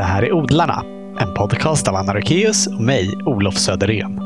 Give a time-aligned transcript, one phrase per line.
[0.00, 0.82] Det här är Odlarna,
[1.18, 4.20] en podcast av Anna Rökeus och mig, Olof Söderén.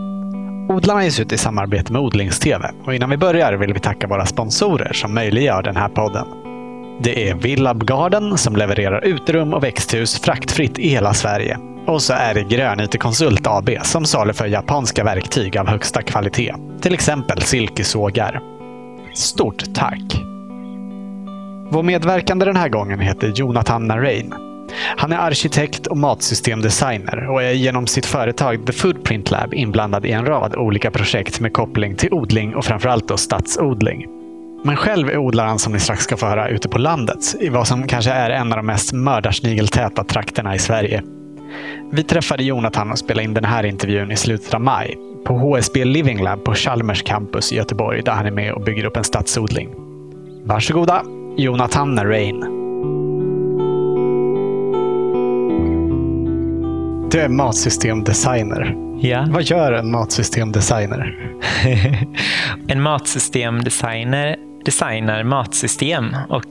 [0.71, 4.27] Odlarna ges ut i samarbete med Odlingstv och innan vi börjar vill vi tacka våra
[4.27, 6.27] sponsorer som möjliggör den här podden.
[7.03, 11.59] Det är Villab Garden som levererar uterum och växthus fraktfritt i hela Sverige.
[11.87, 16.55] Och så är det Grönyte Konsult AB som saluför japanska verktyg av högsta kvalitet.
[16.81, 18.41] Till exempel silkesågar.
[19.15, 20.23] Stort tack!
[21.71, 24.54] Vår medverkande den här gången heter Jonathan Narain.
[24.97, 30.11] Han är arkitekt och matsystemdesigner och är genom sitt företag The Foodprint Lab inblandad i
[30.11, 34.07] en rad olika projekt med koppling till odling och framförallt då stadsodling.
[34.65, 37.69] Men själv är odlaren som ni strax ska få höra ute på landet i vad
[37.69, 41.03] som kanske är en av de mest mördarsnigeltäta trakterna i Sverige.
[41.93, 44.97] Vi träffade Jonathan och spelade in den här intervjun i slutet av maj
[45.27, 48.85] på HSB Living Lab på Chalmers campus i Göteborg där han är med och bygger
[48.85, 49.69] upp en stadsodling.
[50.45, 51.03] Varsågoda,
[51.37, 52.64] Jonathan Rain.
[57.15, 58.75] Du är matsystemdesigner.
[59.01, 59.27] Ja.
[59.29, 61.17] Vad gör en matsystemdesigner?
[62.69, 66.17] en matsystemdesigner designar matsystem.
[66.29, 66.45] Och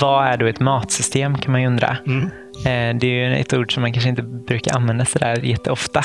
[0.00, 1.96] vad är då ett matsystem kan man ju undra.
[2.06, 2.24] Mm.
[2.56, 6.04] Eh, det är ju ett ord som man kanske inte brukar använda sådär jätteofta.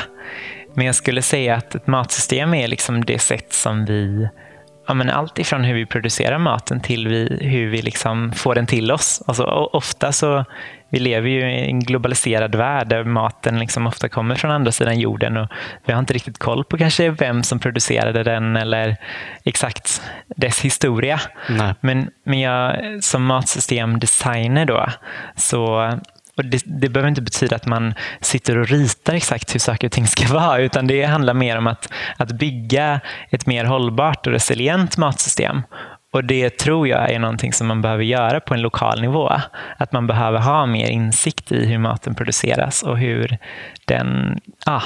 [0.73, 4.27] Men jag skulle säga att ett matsystem är liksom det sätt som vi
[4.87, 8.65] ja, men allt ifrån hur vi producerar maten till vi, hur vi liksom får den
[8.65, 9.23] till oss.
[9.27, 9.43] Alltså,
[9.73, 10.45] ofta så
[10.93, 14.99] vi lever ju i en globaliserad värld där maten liksom ofta kommer från andra sidan
[14.99, 15.47] jorden och
[15.85, 18.97] vi har inte riktigt koll på kanske vem som producerade den eller
[19.43, 20.01] exakt
[20.35, 21.19] dess historia.
[21.49, 21.73] Nej.
[21.81, 24.87] Men, men jag som matsystemdesigner då
[25.35, 25.91] så
[26.37, 29.91] och det, det, behöver inte betyda att man sitter och ritar exakt hur saker och
[29.91, 32.99] ting ska vara, utan det handlar mer om att, att bygga
[33.29, 35.61] ett mer hållbart och resilient matsystem.
[36.13, 39.31] Och det tror jag är någonting som man behöver göra på en lokal nivå.
[39.77, 43.37] Att man behöver ha mer insikt i hur maten produceras och hur
[43.85, 44.81] den, ah,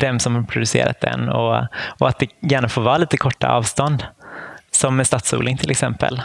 [0.00, 1.56] vem som har producerat den och,
[1.98, 4.04] och att det gärna får vara lite korta avstånd.
[4.70, 6.22] Som med stadsodling till exempel.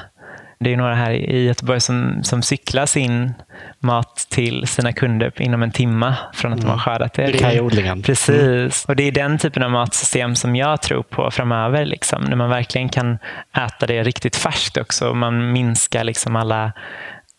[0.64, 3.34] Det är några här i Göteborg som, som cyklar sin
[3.80, 6.68] mat till sina kunder inom en timme från att mm.
[6.68, 7.40] de har skördat det.
[7.40, 8.02] Kajodlingen.
[8.02, 8.30] Precis.
[8.30, 8.72] Mm.
[8.88, 11.86] Och det är den typen av matsystem som jag tror på framöver.
[11.86, 13.18] Liksom, när man verkligen kan
[13.58, 15.14] äta det riktigt färskt också.
[15.14, 16.72] Man minskar liksom alla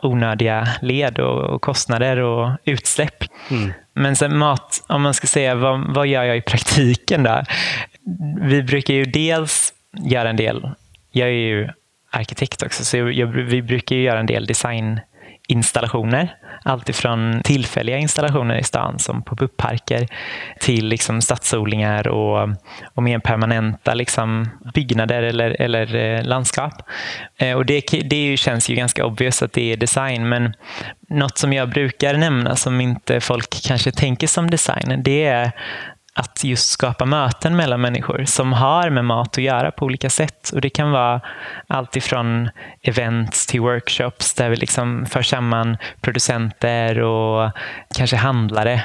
[0.02, 3.24] onödiga led och, kostnader och utsläpp.
[3.50, 3.72] Mm.
[3.94, 7.42] Men sen mat, om man ska säga vad, vad gör jag i praktiken då?
[8.40, 10.70] Vi brukar ju dels göra en del,
[11.12, 11.68] jag är ju
[12.12, 16.36] arkitekt också, så jag, vi brukar göra en del designinstallationer.
[16.64, 20.08] Alltifrån tillfälliga installationer i stan som pop-up-parker
[20.60, 22.48] till liksom stadsodlingar och,
[22.94, 26.72] och mer permanenta liksom byggnader eller, eller eh, landskap.
[27.36, 30.54] Eh, och det, det känns ju ganska obvious att det är design men
[31.08, 35.52] något som jag brukar nämna som inte folk kanske tänker som design det är
[36.14, 40.50] att just skapa möten mellan människor som har med mat att göra på olika sätt.
[40.54, 41.20] Och Det kan vara
[41.66, 42.50] allt ifrån
[42.82, 47.50] events till workshops där vi liksom för samman producenter och
[47.94, 48.82] kanske handlare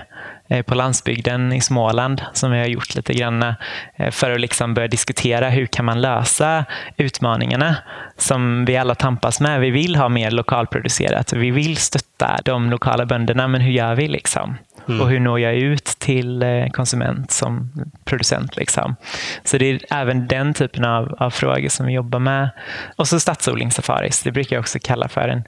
[0.47, 4.73] eh, på landsbygden i Småland som vi har gjort lite grann eh, för att liksom
[4.73, 6.65] börja diskutera hur kan man lösa
[6.97, 7.75] utmaningarna
[8.17, 9.59] som vi alla tampas med.
[9.59, 14.07] Vi vill ha mer lokalproducerat vi vill stötta de lokala bönderna men hur gör vi?
[14.07, 14.57] liksom?
[14.87, 15.01] Mm.
[15.01, 17.71] Och hur når jag ut till eh, konsument som
[18.05, 18.55] producent?
[18.55, 18.95] Liksom.
[19.43, 22.49] Så det är även den typen av, av frågor som vi jobbar med.
[22.95, 25.43] Och så stadsodlingssafaris, det brukar jag också kalla för en,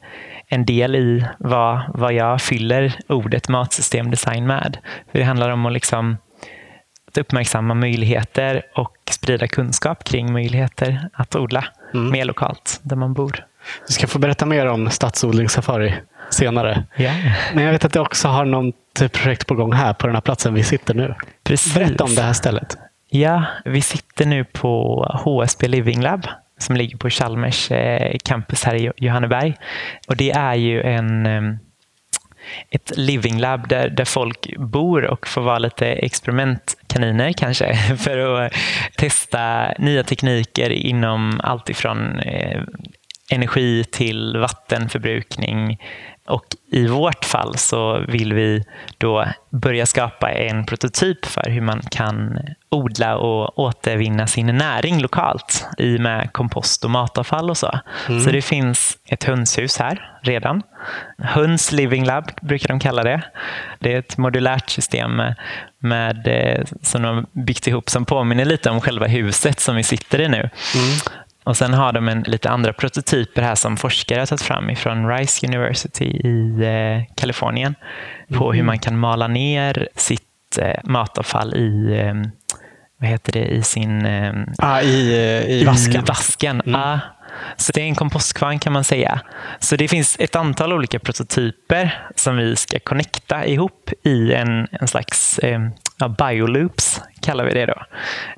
[0.48, 4.78] en del i vad, vad jag fyller ordet matsystemdesign med.
[5.12, 6.18] För det handlar om att liksom
[7.08, 12.12] att uppmärksamma möjligheter och sprida kunskap kring möjligheter att odla mm.
[12.12, 13.46] mer lokalt där man bor.
[13.88, 15.94] Du ska få berätta mer om stadsodlingssafari
[16.30, 16.84] senare.
[16.98, 17.16] Yeah.
[17.54, 18.46] Men jag vet att du också har
[19.02, 21.16] något projekt på gång här på den här platsen vi sitter nu.
[21.44, 21.74] Precis.
[21.74, 22.78] Berätta om det här stället.
[23.10, 26.28] Ja, vi sitter nu på HSB Living Lab
[26.58, 29.56] som ligger på Chalmers eh, campus här i Johanneberg.
[30.08, 31.28] Och det är ju en
[32.70, 38.54] ett living lab där, där folk bor och får vara lite experimentkaniner kanske för att
[38.98, 42.62] testa nya tekniker inom allt ifrån eh,
[43.32, 45.78] energi till vattenförbrukning.
[46.30, 48.64] Och I vårt fall så vill vi
[48.98, 52.40] då börja skapa en prototyp för hur man kan
[52.70, 57.80] odla och återvinna sin näring lokalt i med kompost och matavfall och så.
[58.10, 58.22] Mm.
[58.22, 60.64] Så det finns ett hönshus här redan.
[61.18, 63.22] Höns Living Lab brukar de kalla det.
[63.80, 65.36] Det är ett modulärt system med,
[65.80, 69.84] med, eh, som de har byggt ihop som påminner lite om själva huset som vi
[69.84, 70.38] sitter i nu.
[70.38, 70.50] Mm.
[71.44, 75.10] Och sen har de en, lite andra prototyper här som forskare har tagit fram ifrån
[75.10, 77.76] Rice University i eh, Kalifornien
[78.34, 78.66] på hur Mm.
[78.66, 82.14] man kan mala ner sitt eh, matavfall i, eh,
[82.98, 85.96] vad heter det, i sin eh, Ah, i, eh, I vasken.
[86.02, 86.62] i vasken.
[86.62, 86.82] Mm.
[86.82, 87.00] Ja.
[87.58, 89.22] Så det är en kompostkvarn kan man säga.
[89.60, 94.88] Så det finns ett antal olika prototyper som vi ska connecta ihop i en, en
[94.88, 95.60] slags eh,
[96.00, 97.84] ja, bioloops, kallar vi det då.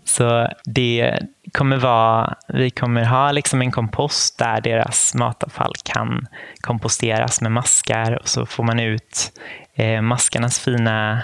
[0.04, 1.19] Så det
[1.54, 6.28] kommer vara, vi kommer ha liksom en kompost där deras matavfall kan
[6.62, 9.31] komposteras med maskar och så får man ut
[9.75, 11.24] eh, maskarnas fina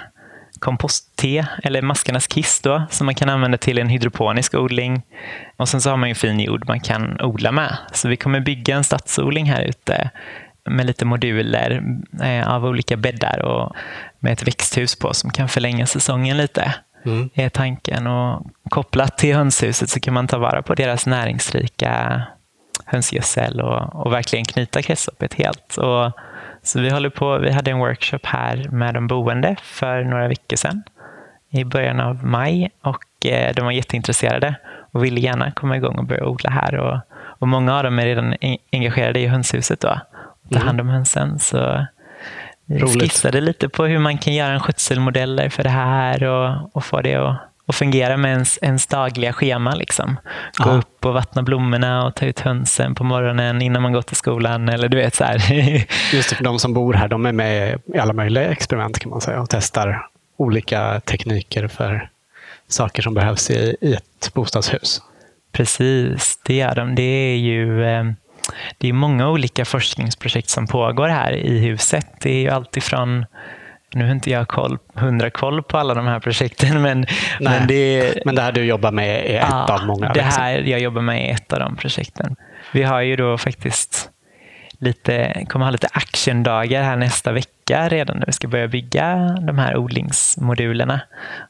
[0.59, 5.01] kompostte eller maskarnas kiss då, som man kan använda till en hydroponisk odling.
[5.57, 7.77] Och sen så har man ju fin jord man kan odla med.
[7.93, 10.09] Så vi kommer bygga en stadsodling här ute
[10.69, 11.83] med lite moduler
[12.23, 13.75] eh, av olika bäddar och
[14.19, 16.73] med ett växthus på som kan förlänga säsongen lite.
[17.05, 17.29] Mm.
[17.33, 18.07] är tanken.
[18.07, 22.21] Och kopplat till hönshuset så kan man ta vara på deras näringsrika
[22.85, 25.77] hönsgödsel och, och verkligen knyta kretsloppet helt.
[25.77, 26.11] Och,
[26.63, 30.57] så vi håller på, vi hade en workshop här med de boende för några veckor
[30.57, 30.83] sedan
[31.49, 34.55] i början av maj och eh, de var jätteintresserade
[34.91, 36.75] och ville gärna komma igång och börja odla här.
[36.75, 39.99] Och, och många av dem är redan en- engagerade i hönshuset då,
[40.47, 40.67] och tar Mm.
[40.67, 41.39] hand om hönsen.
[41.39, 41.85] Så
[42.69, 43.01] Roligt.
[43.01, 47.01] skissade lite på hur man kan göra en skötselmodeller för det här och, och få
[47.01, 49.75] det att, att fungera med ens, ens dagliga schema.
[49.75, 50.17] Liksom.
[50.57, 50.73] Gå Ja.
[50.75, 54.69] upp och vattna blommorna och ta ut hönsen på morgonen innan man går till skolan.
[54.69, 55.37] Eller du vet så här.
[56.15, 59.09] Just det, för de som bor här, de är med i alla möjliga experiment kan
[59.09, 60.07] man säga och testar
[60.37, 62.09] olika tekniker för
[62.67, 65.01] saker som behövs i, i ett bostadshus.
[65.51, 66.95] Precis, det gör de.
[66.95, 68.03] Det är ju eh,
[68.77, 72.07] det är många olika forskningsprojekt som pågår här i huset.
[72.21, 73.25] Det är ju alltifrån
[73.93, 77.05] nu har inte jag koll, hundra koll på alla de här projekten, men,
[77.39, 80.13] men det Men det här du jobbar med är ett Ja, av många.
[80.13, 80.41] Det liksom.
[80.41, 82.35] här jag jobbar med är ett av de projekten.
[82.71, 84.09] Vi har ju då faktiskt
[84.79, 89.57] lite, kommer ha lite actiondagar här nästa vecka redan när vi ska börja bygga de
[89.57, 91.01] här odlingsmodulerna.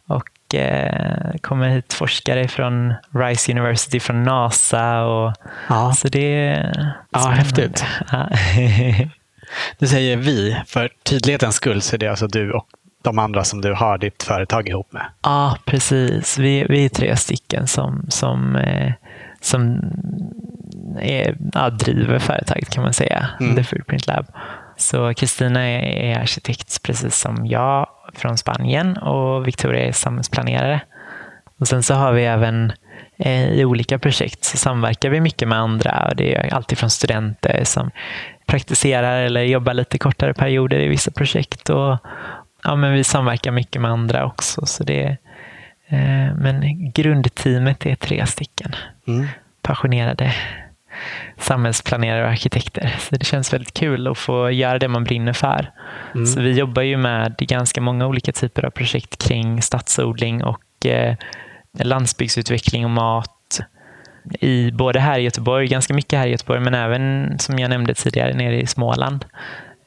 [0.07, 0.23] Och
[1.41, 5.03] kommer hit forskare från Rice University, från NASA.
[5.03, 5.33] Och,
[5.69, 5.93] Ja.
[5.93, 7.85] Så det är Ja, häftigt.
[8.11, 8.29] Ja.
[9.79, 12.67] Du säger vi, för tydlighetens skull så är det alltså du och
[13.03, 15.05] de andra som du har ditt företag ihop med.
[15.23, 16.37] Ja, precis.
[16.37, 18.93] Vi, vi är tre stycken som, som, eh,
[19.41, 19.81] som
[20.99, 23.55] är, ja, driver företaget kan man säga, Mm.
[23.55, 24.25] The Foodprint Lab.
[24.77, 30.81] Så Kristina är, arkitekt precis som jag från Spanien och Victoria är samhällsplanerare.
[31.59, 32.71] Och sen så har vi även
[33.17, 36.07] eh, i olika projekt så samverkar vi mycket med andra.
[36.09, 37.91] Och det är alltid från studenter som
[38.45, 41.69] praktiserar eller jobbar lite kortare perioder i vissa projekt.
[41.69, 41.97] Och,
[42.63, 44.65] ja, men vi samverkar mycket med andra också.
[44.65, 45.17] Så det,
[45.87, 48.75] eh, men grundteamet är tre stycken
[49.07, 49.27] Mm.
[49.61, 50.33] passionerade
[51.37, 52.95] samhällsplanerare och arkitekter.
[52.99, 55.71] Så det känns väldigt kul att få göra det man brinner för.
[56.15, 56.25] Mm.
[56.25, 61.15] Så vi jobbar ju med ganska många olika typer av projekt kring stadsodling och eh,
[61.79, 63.59] landsbygdsutveckling och mat.
[64.39, 67.93] I, både här i Göteborg, ganska mycket här i Göteborg, men även som jag nämnde
[67.93, 69.25] tidigare nere i Småland.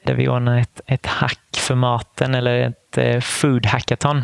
[0.05, 4.23] Där vi ordnar ett, ett hack för maten eller ett eh, food hackathon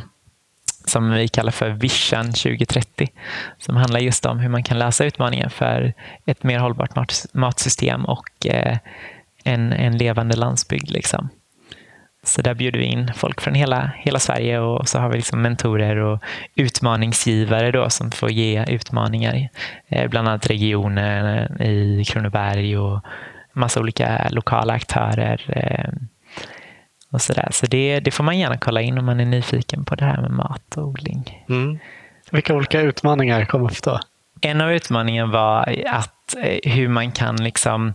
[0.86, 3.08] som vi kallar för Vision 2030.
[3.58, 5.92] Som handlar just om hur man kan lösa utmaningen för
[6.26, 8.78] ett mer hållbart mat- matsystem och eh,
[9.44, 10.90] en, en levande landsbygd.
[10.90, 11.28] Liksom.
[12.22, 15.42] Så där bjuder vi in folk från hela, hela Sverige och så har vi liksom
[15.42, 16.22] mentorer och
[16.54, 19.48] utmaningsgivare då som får ge utmaningar.
[19.88, 23.00] Eh, bland annat regioner eh, i Kronoberg och
[23.52, 25.44] massa olika lokala aktörer.
[25.48, 25.92] Eh,
[27.16, 27.48] och så där.
[27.50, 30.20] så det, det får man gärna kolla in om man är nyfiken på det här
[30.20, 31.44] med mat och odling.
[31.48, 31.78] Mm.
[32.30, 34.00] Vilka olika utmaningar kom upp då?
[34.40, 37.94] En av utmaningarna var att eh, hur man kan liksom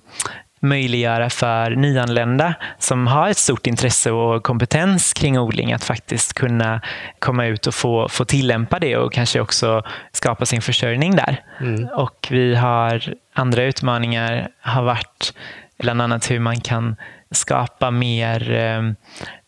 [0.61, 6.81] möjliggöra för nyanlända som har ett stort intresse och kompetens kring odling att faktiskt kunna
[7.19, 11.43] komma ut och få, få tillämpa det och kanske också skapa sin försörjning där.
[11.59, 11.87] Mm.
[11.87, 15.33] Och vi har andra utmaningar har varit
[15.79, 16.95] bland annat hur man kan
[17.31, 18.81] skapa mer eh,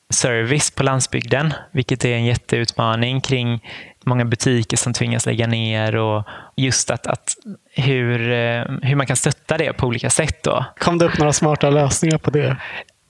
[0.10, 3.64] service på landsbygden, vilket är en jätteutmaning kring
[4.06, 6.24] många butiker som tvingas lägga ner och
[6.56, 7.34] just att, att
[7.76, 10.44] hur, eh, hur man kan stötta det på olika sätt.
[10.44, 10.66] Då.
[10.80, 12.58] Kom det upp några smarta lösningar på det?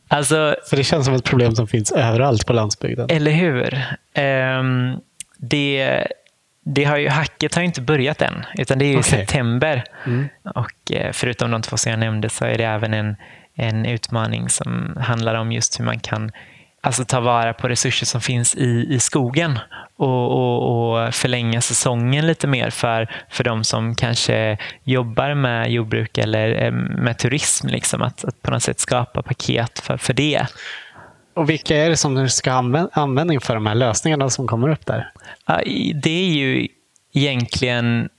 [0.08, 3.08] Alltså, För det känns som ett problem som finns överallt på landsbygden.
[3.10, 3.82] eller hur?
[4.13, 4.96] Ehm,
[5.38, 6.08] det,
[6.65, 9.03] det har ju, hacket har ju inte börjat än, utan det är i Okej.
[9.03, 9.84] september.
[10.06, 10.27] Mm.
[10.56, 13.15] Och eh, förutom de två som jag nämnde så är det även en,
[13.55, 16.31] en utmaning som handlar om just hur man kan
[16.81, 19.60] alltså ta vara på resurser som finns i, i skogen
[19.98, 26.17] och, och, och, förlänga säsongen lite mer för, för de som kanske jobbar med jordbruk
[26.17, 27.67] eller eh, med turism.
[27.67, 30.48] Liksom, att, att på något sätt skapa paket för, för det.
[31.33, 34.86] Och vilka är det som ska ha användning för de här lösningarna som kommer upp
[34.86, 35.12] där?
[36.03, 36.67] Det är ju
[37.13, 38.10] egentligen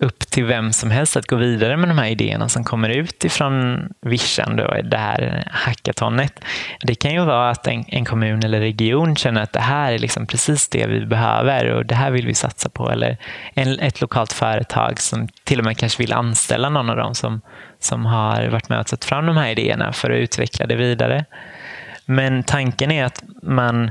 [0.00, 3.24] upp till vem som helst att gå vidare med de här idéerna som kommer ut
[3.24, 6.40] ifrån Vision, då, det här hackatonet.
[6.80, 9.98] Det kan ju vara att en, en, kommun eller region känner att det här är
[9.98, 12.90] liksom precis det vi behöver och det här vill vi satsa på.
[12.90, 13.16] Eller
[13.54, 17.40] en, ett lokalt företag som till och med kanske vill anställa någon av dem som,
[17.78, 21.24] som har varit med och tagit fram de här idéerna för att utveckla det vidare.
[22.04, 23.90] Men tanken är att man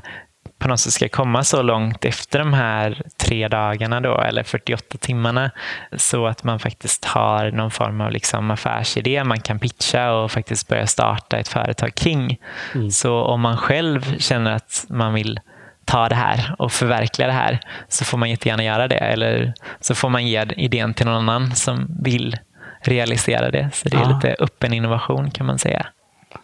[0.59, 4.97] på något sätt ska komma så långt efter de här tre dagarna då, eller 48
[4.97, 5.51] timmarna
[5.97, 10.67] så att man faktiskt har någon form av liksom affärsidé man kan pitcha och faktiskt
[10.67, 12.37] börja starta ett företag kring.
[12.75, 12.91] Mm.
[12.91, 15.39] Så om man själv känner att man vill
[15.85, 18.97] ta det här och förverkliga det här så får man jättegärna göra det.
[18.97, 22.37] Eller så får man ge idén till någon annan som vill
[22.81, 23.69] realisera det.
[23.73, 24.15] Så det är ja.
[24.15, 25.87] lite öppen innovation kan man säga.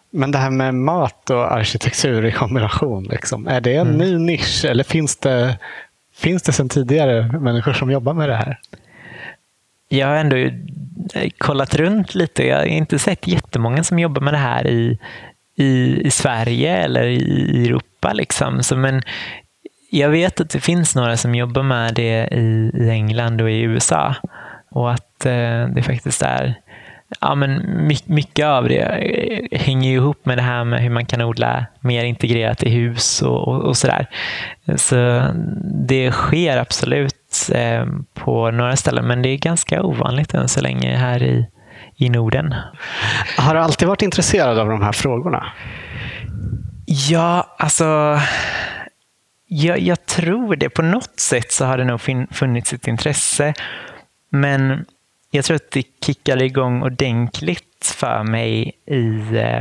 [0.10, 3.98] Men det här med mat och arkitektur i kombination, liksom, är det en mm.
[3.98, 5.58] ny nisch eller finns det,
[6.16, 8.60] finns det sedan tidigare människor som jobbar med det här?
[9.90, 10.36] Jag har ändå
[11.38, 12.48] kollat runt lite.
[12.48, 15.00] Jag har inte sett jättemånga som jobbar med det här i,
[15.56, 18.14] i, i Sverige eller i Europa.
[18.14, 18.64] Liksom.
[18.64, 19.02] Så, men
[19.90, 23.62] jag vet att det finns några som jobbar med det i, i England och i
[23.62, 24.16] USA.
[24.70, 26.56] Och att eh, det faktiskt är
[27.26, 27.62] ja, men
[28.06, 32.64] mycket av det hänger ihop med det här med hur man kan odla mer integrerat
[32.64, 34.10] i hus och, och, och sådär.
[34.76, 35.24] Så
[35.88, 40.96] det sker absolut eh, på några ställen, men det är ganska ovanligt än så länge
[40.96, 41.48] här i,
[41.96, 42.56] i Norden.
[43.38, 45.46] Har du alltid varit intresserad av de här frågorna?
[46.86, 48.20] Ja, alltså
[49.48, 50.70] jag, jag tror det.
[50.70, 52.02] På något sätt så har det nog
[52.32, 53.54] funnits ett intresse.
[54.30, 54.86] Men
[55.36, 59.08] jag tror att det kickade igång ordentligt för mig i,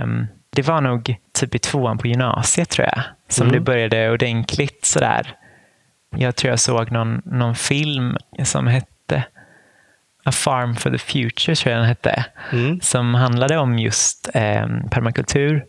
[0.02, 3.54] um, det var nog typ i tvåan på gymnasiet tror jag, som mm.
[3.54, 5.35] det började ordentligt sådär.
[6.16, 9.25] Jag tror jag såg någon, någon film som hette
[10.25, 12.81] A Farm for the Future, tror jag den hette, mm.
[12.81, 15.64] som handlade om just eh, permakultur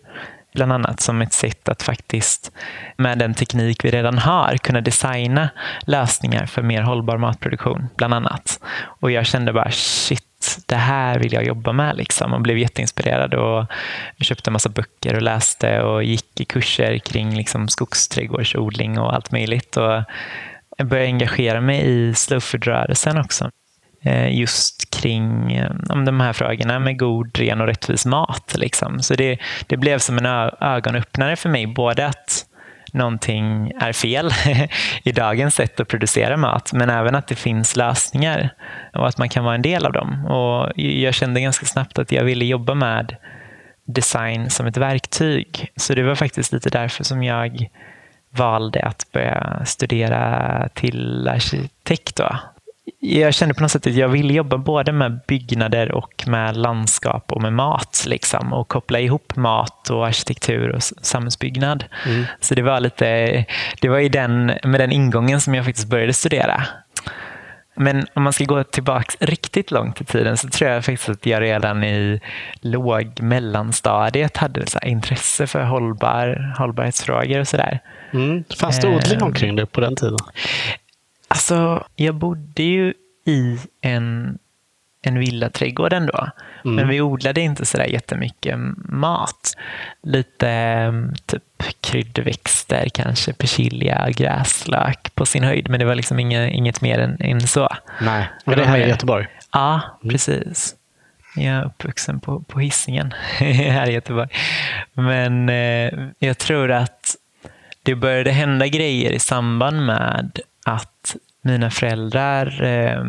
[0.56, 2.52] bland annat som ett sätt att faktiskt
[2.98, 5.50] med den teknik vi redan har kunna designa
[5.82, 8.60] lösningar för mer hållbar matproduktion, bland annat.
[8.84, 13.34] Och jag kände bara shit, det här vill jag jobba med liksom och blev jätteinspirerad
[13.34, 13.66] och
[14.20, 19.32] köpte en massa böcker och läste och gick i kurser kring liksom skogsträdgårdsodling och allt
[19.32, 19.78] möjligt.
[19.78, 20.04] Och
[20.78, 23.50] jag började engagera mig i slowfoodrörelsen också.
[24.06, 28.56] Eh, just kring eh, om de här frågorna med god, ren och rättvis mat.
[28.58, 29.00] Liksom.
[29.00, 30.26] Så det, det blev som en
[30.62, 32.46] ögonöppnare för mig, både att
[32.94, 34.32] någonting är fel
[35.04, 38.50] i dagens sätt att producera mat, men även att det finns lösningar
[38.94, 40.26] och att man kan vara en del av dem.
[40.26, 43.16] Och jag kände ganska snabbt att jag ville jobba med
[43.86, 45.72] design som ett verktyg.
[45.76, 47.70] Så det var faktiskt lite därför som jag
[48.30, 52.16] valde att börja studera till arkitekt.
[52.16, 52.40] Då
[53.00, 57.32] jag kände på något sätt att jag ville jobba både med byggnader och med landskap
[57.32, 58.06] och med mat.
[58.08, 61.86] Liksom, och koppla ihop mat och arkitektur och samhällsbyggnad.
[62.06, 62.26] Mm.
[62.40, 63.46] Så det var lite,
[63.82, 66.64] det var i den, med den ingången som jag faktiskt började studera.
[67.78, 71.26] Men om man ska gå tillbaka riktigt långt i tiden så tror jag faktiskt att
[71.26, 72.22] jag redan i
[72.62, 77.80] låg mellanstadiet hade så intresse för hållbar, hållbarhetsfrågor och sådär.
[78.14, 78.44] Mm.
[78.60, 80.18] Fanns det odling eh, omkring det på den tiden?
[81.36, 82.94] Alltså, jag bodde ju
[83.26, 84.38] i en,
[85.02, 86.30] en villaträdgård ändå.
[86.66, 86.76] Mm.
[86.76, 89.54] Men vi odlade inte sådär jättemycket mat.
[90.04, 91.44] Lite mm, typ
[91.82, 95.70] kryddväxter, kanske persilja, gräslök på sin höjd.
[95.70, 97.70] Men det var liksom inget, inget mer än, än så.
[98.02, 99.28] Nej, var det, det här i Göteborg?
[99.54, 100.12] Ja, mm.
[100.12, 100.76] precis.
[101.36, 104.30] Jag är uppvuxen på, på Hisingen här i Göteborg.
[104.94, 107.16] Men eh, jag tror att
[107.84, 111.16] det började hända grejer i samband med att
[111.46, 113.04] mina föräldrar eh,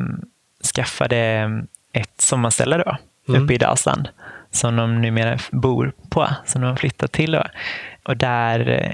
[0.75, 1.51] skaffade
[1.93, 2.97] ett sommarställe då,
[3.29, 3.43] mm.
[3.43, 4.09] uppe i Dalsland
[4.51, 7.33] som de numera bor på, som de har flyttat till.
[7.33, 7.45] Då.
[8.03, 8.93] Och där eh,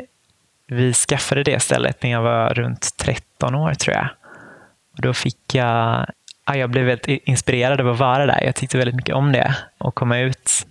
[0.66, 4.08] vi skaffade det stället när jag var runt 13 år tror jag.
[4.96, 6.06] Och då fick jag,
[6.46, 8.44] ja, jag blev väldigt inspirerad av att vara där.
[8.44, 10.66] Jag tyckte väldigt mycket om det och komma ut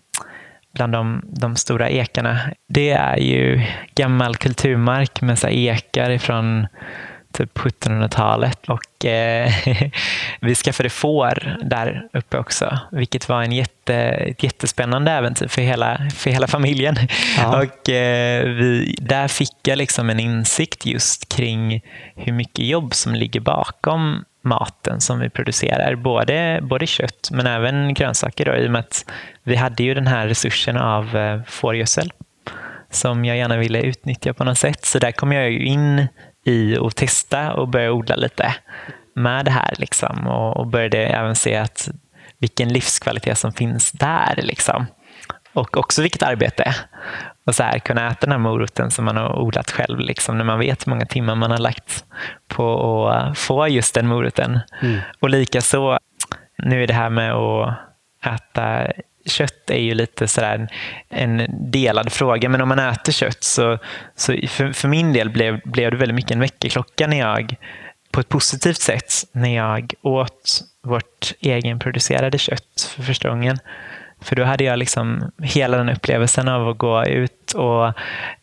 [0.73, 2.39] bland de, de stora ekarna.
[2.67, 6.67] Det är ju gammal kulturmark med så ekar ifrån
[7.31, 8.69] typ 1700-talet.
[8.69, 9.51] Och eh,
[10.39, 16.09] vi skaffade får där uppe också, vilket var en jätte, ett jättespännande äventyr för hela,
[16.15, 16.95] för hela familjen.
[17.37, 17.61] Ja.
[17.63, 21.81] Och eh, vi, Där fick jag liksom en insikt just kring
[22.15, 25.95] hur mycket jobb som ligger bakom maten som vi producerar.
[25.95, 29.05] Både, både kött men även grönsaker då, i och med att
[29.43, 32.11] vi hade ju den här resursen av eh, fårgödsel
[32.89, 34.85] som jag gärna ville utnyttja på något sätt.
[34.85, 36.07] Så där kom jag ju in
[36.45, 38.55] i att testa och börja odla lite
[39.13, 39.73] med det här.
[39.77, 40.27] Liksom.
[40.27, 41.89] Och, och började även se att
[42.37, 44.33] vilken livskvalitet som finns där.
[44.37, 44.85] Liksom.
[45.53, 46.75] Och också vilket arbete.
[47.45, 50.45] Och så här, kunna äta den här moroten som man har odlat själv, liksom, när
[50.45, 52.05] man vet hur många timmar man har lagt
[52.47, 54.59] på att få just den moroten.
[54.81, 54.99] Mm.
[55.19, 55.99] Och likaså,
[56.57, 57.77] nu är det här med att
[58.25, 58.91] äta
[59.31, 60.67] kött är ju lite sådär
[61.09, 63.77] en delad fråga, men om man äter kött så,
[64.15, 67.55] så för, för min del blev, blev det väldigt mycket en väckarklocka när jag
[68.11, 73.57] på ett positivt sätt när jag åt vårt egenproducerade kött för första gången.
[74.21, 77.93] För då hade jag liksom hela den upplevelsen av att gå ut och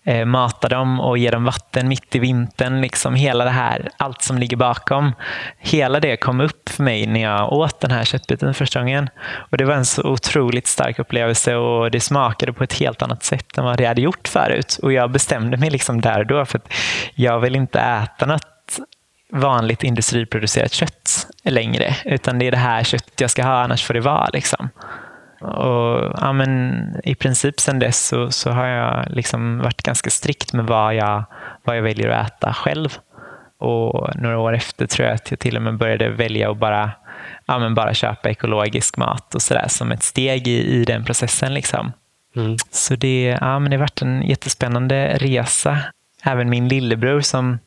[0.05, 2.81] eh, mata dem och ge dem vatten mitt i vintern.
[2.81, 5.13] Liksom hela det här, allt som ligger bakom.
[5.59, 9.11] Hela det kom upp för mig när jag åt den här köttbiten första gången.
[9.51, 13.23] Och Det var en så otroligt stark upplevelse och det smakade på ett helt annat
[13.23, 14.79] sätt än vad det hade gjort förut.
[14.83, 16.73] Och jag bestämde mig liksom där och då för att
[17.15, 18.79] jag vill inte äta något
[19.33, 21.97] vanligt industriproducerat kött längre.
[22.05, 24.29] Utan det är det här köttet jag ska ha, annars får det vara.
[24.33, 24.69] Liksom.
[25.41, 30.53] Och, ja, men, I princip sen dess så, så har jag liksom varit ganska strikt
[30.53, 31.25] med vad jag,
[31.65, 32.99] vad jag väljer att äta själv.
[33.59, 36.91] Och Några år efter tror jag att jag till och med började välja att bara,
[37.47, 41.05] ja, men bara köpa ekologisk mat och så där, som ett steg i, i den
[41.05, 41.55] processen.
[41.55, 41.93] Liksom.
[42.37, 42.57] Mm.
[42.71, 45.79] Så det, ja, men det har varit en jättespännande resa.
[46.23, 47.59] Även min lillebror som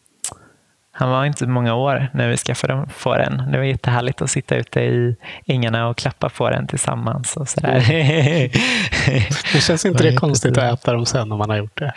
[1.01, 3.43] han var inte många år när vi skaffade fåren.
[3.51, 5.15] Det var jättehärligt att sitta ute i
[5.48, 7.38] ängarna och klappa fåren tillsammans.
[7.38, 7.79] Och sådär.
[9.53, 11.93] det känns inte det konstigt att äta dem sen om man har gjort det?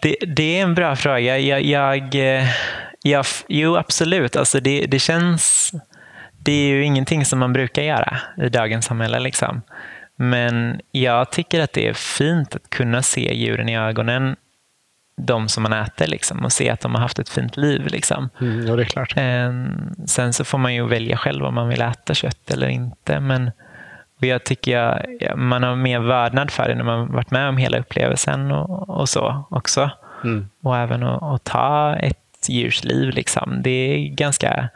[0.00, 1.38] Det, det är en bra fråga.
[1.38, 2.14] Jag, jag,
[3.02, 4.36] jag, jo, absolut.
[4.36, 5.72] Alltså det, det känns...
[6.38, 9.20] Det är ju ingenting som man brukar göra i dagens samhälle.
[9.20, 9.62] Liksom.
[10.16, 14.36] Men jag tycker att det är fint att kunna se djuren i ögonen
[15.18, 17.86] de som man äter liksom, och se att de har haft ett fint liv.
[17.86, 18.30] Liksom.
[18.40, 19.12] Mm, ja, det är klart.
[19.16, 23.20] Ehm, sen så får man ju välja själv om man vill äta kött eller inte.
[23.20, 23.50] Men
[24.18, 27.78] jag tycker jag, man har mer vördnad för det när man varit med om hela
[27.78, 29.90] upplevelsen och, och så också.
[30.24, 30.48] Mm.
[30.62, 33.10] Och även att, att, ta ett djurs liv.
[33.10, 33.62] Liksom.
[33.62, 34.68] Det är ganska,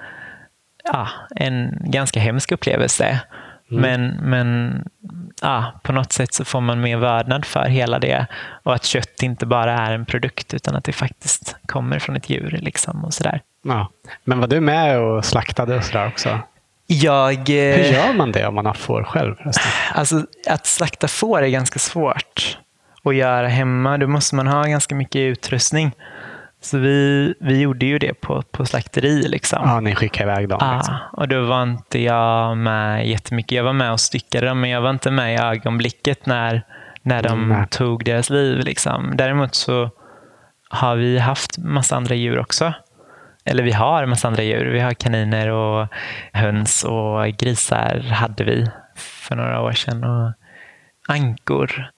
[0.85, 3.21] ja, en ganska hemsk upplevelse.
[3.73, 3.81] Mm.
[3.83, 4.85] Men, men
[5.41, 8.27] ja, på något sätt så får man mer vördnad för hela det.
[8.63, 12.31] Och att kött inte bara är en produkt utan att det faktiskt kommer från ett
[12.31, 12.59] djur.
[12.63, 13.41] Liksom, och sådär.
[13.65, 13.91] Ja.
[14.25, 16.39] Men var du med och slaktade och sådär också?
[16.87, 19.35] Jag, eh, Hur gör man det om man har får själv?
[19.95, 22.59] Alltså, att slakta får är ganska svårt
[23.05, 23.99] att göra hemma.
[23.99, 25.93] Då måste man ha ganska mycket utrustning.
[26.63, 29.29] Så vi, vi gjorde ju det på, på slakteri.
[29.29, 29.63] Liksom.
[29.65, 30.59] Ja, ni skickade iväg dem?
[30.61, 30.95] Ja, liksom.
[31.13, 33.57] och då var inte jag med jättemycket.
[33.57, 36.63] Jag var med och styckade dem, men jag var inte med i ögonblicket när,
[37.03, 37.67] när de mm.
[37.67, 38.59] tog deras liv.
[38.59, 39.13] Liksom.
[39.17, 39.91] Däremot så
[40.69, 42.73] har vi haft massa andra djur också.
[43.45, 44.65] Eller vi har massa andra djur.
[44.65, 45.89] Vi har kaniner och
[46.33, 50.05] höns och grisar hade vi för några år sedan.
[50.05, 50.33] Och
[51.09, 51.91] ankor.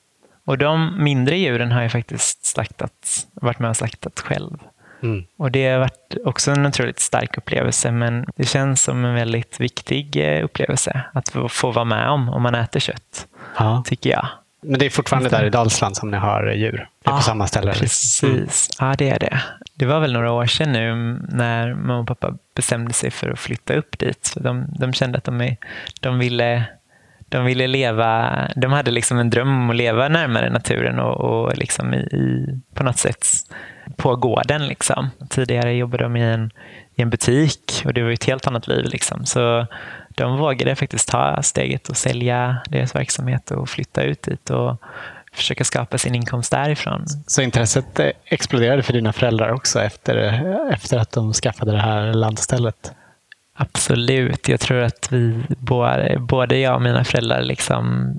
[0.44, 4.58] Och de mindre djuren har jag faktiskt slaktat, varit med och slaktat själv.
[5.02, 5.24] Mm.
[5.36, 9.60] Och Det har varit också en otroligt stark upplevelse, men det känns som en väldigt
[9.60, 13.26] viktig eh, upplevelse att få vara med om om man äter kött,
[13.58, 13.82] ja.
[13.86, 14.28] tycker jag.
[14.62, 16.88] Men det är fortfarande där i Dalsland som ni har djur?
[17.02, 17.72] Det är ja, på samma ställe?
[17.72, 18.90] Precis, mm.
[18.90, 19.42] ja det är det.
[19.74, 20.94] Det var väl några år sedan nu
[21.28, 24.34] när mamma och pappa bestämde sig för att flytta upp dit.
[24.36, 25.56] De, de kände att de,
[26.00, 26.64] de ville
[27.34, 31.58] de ville leva, de hade liksom en dröm om att leva närmare naturen och, och
[31.58, 33.26] liksom i, i, på något sätt
[33.96, 34.66] på gården.
[34.66, 35.10] Liksom.
[35.30, 36.50] Tidigare jobbade de i en,
[36.94, 38.84] i en butik och det var ett helt annat liv.
[38.84, 39.26] Liksom.
[39.26, 39.66] Så
[40.08, 44.80] de vågade faktiskt ta steget och sälja deras verksamhet och flytta ut dit och
[45.32, 47.04] försöka skapa sin inkomst därifrån.
[47.26, 51.80] Så intresset eh, exploderade för dina föräldrar också efter, eh, efter att de skaffade det
[51.80, 52.92] här landstället?
[53.54, 54.48] Absolut.
[54.48, 55.44] Jag tror att vi,
[56.18, 58.14] både jag och mina föräldrar liksom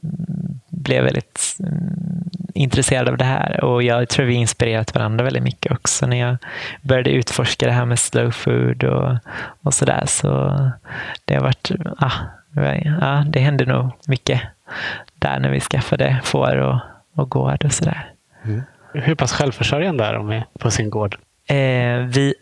[0.69, 3.63] blev väldigt mm, intresserade av det här.
[3.63, 6.37] Och jag tror vi inspirerat varandra väldigt mycket också när jag
[6.81, 9.17] började utforska det här med slow food och,
[9.61, 10.03] och sådär.
[10.05, 10.29] Så
[11.25, 12.11] det har varit, ah,
[13.01, 14.41] ja, det hände nog mycket
[15.15, 16.79] där när vi skaffade får och,
[17.15, 18.11] och gård och sådär.
[18.43, 18.61] Mm.
[18.93, 21.17] Hur pass självförsörjande är de på sin gård?
[21.47, 22.33] Eh, vi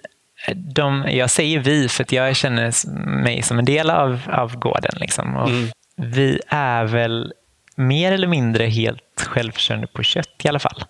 [0.56, 2.88] de, jag säger vi för att jag känner
[3.24, 4.94] mig som en del av, av gården.
[4.96, 5.36] Liksom.
[5.36, 5.70] Och mm.
[5.96, 7.34] Vi är väl
[7.76, 10.84] mer eller mindre helt självförsörjande på kött i alla fall.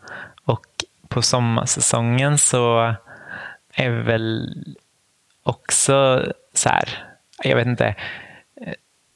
[0.45, 0.65] Och
[1.07, 2.95] på sommarsäsongen så
[3.73, 4.53] är vi väl
[5.43, 6.89] också så här,
[7.43, 7.95] jag vet inte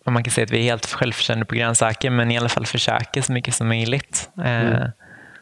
[0.08, 2.66] om man kan säga att vi är helt självförsörjande på grönsaker, men i alla fall
[2.66, 4.30] försöker så mycket som möjligt.
[4.38, 4.92] Eh, mm.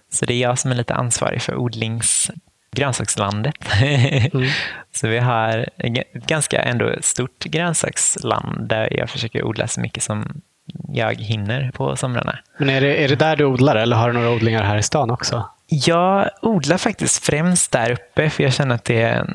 [0.10, 2.32] Så det är jag som är lite ansvarig för odlings
[2.76, 3.56] grönsakslandet.
[3.82, 4.48] Mm.
[4.92, 10.42] så vi har ett ganska ändå stort grönsaksland där jag försöker odla så mycket som
[10.88, 12.40] jag hinner på somrarna.
[12.58, 14.84] Men är det, är det där du odlar eller har du några odlingar här i
[14.84, 15.50] stan också?
[15.68, 19.26] Jag odlar faktiskt främst där uppe för jag känner att det är,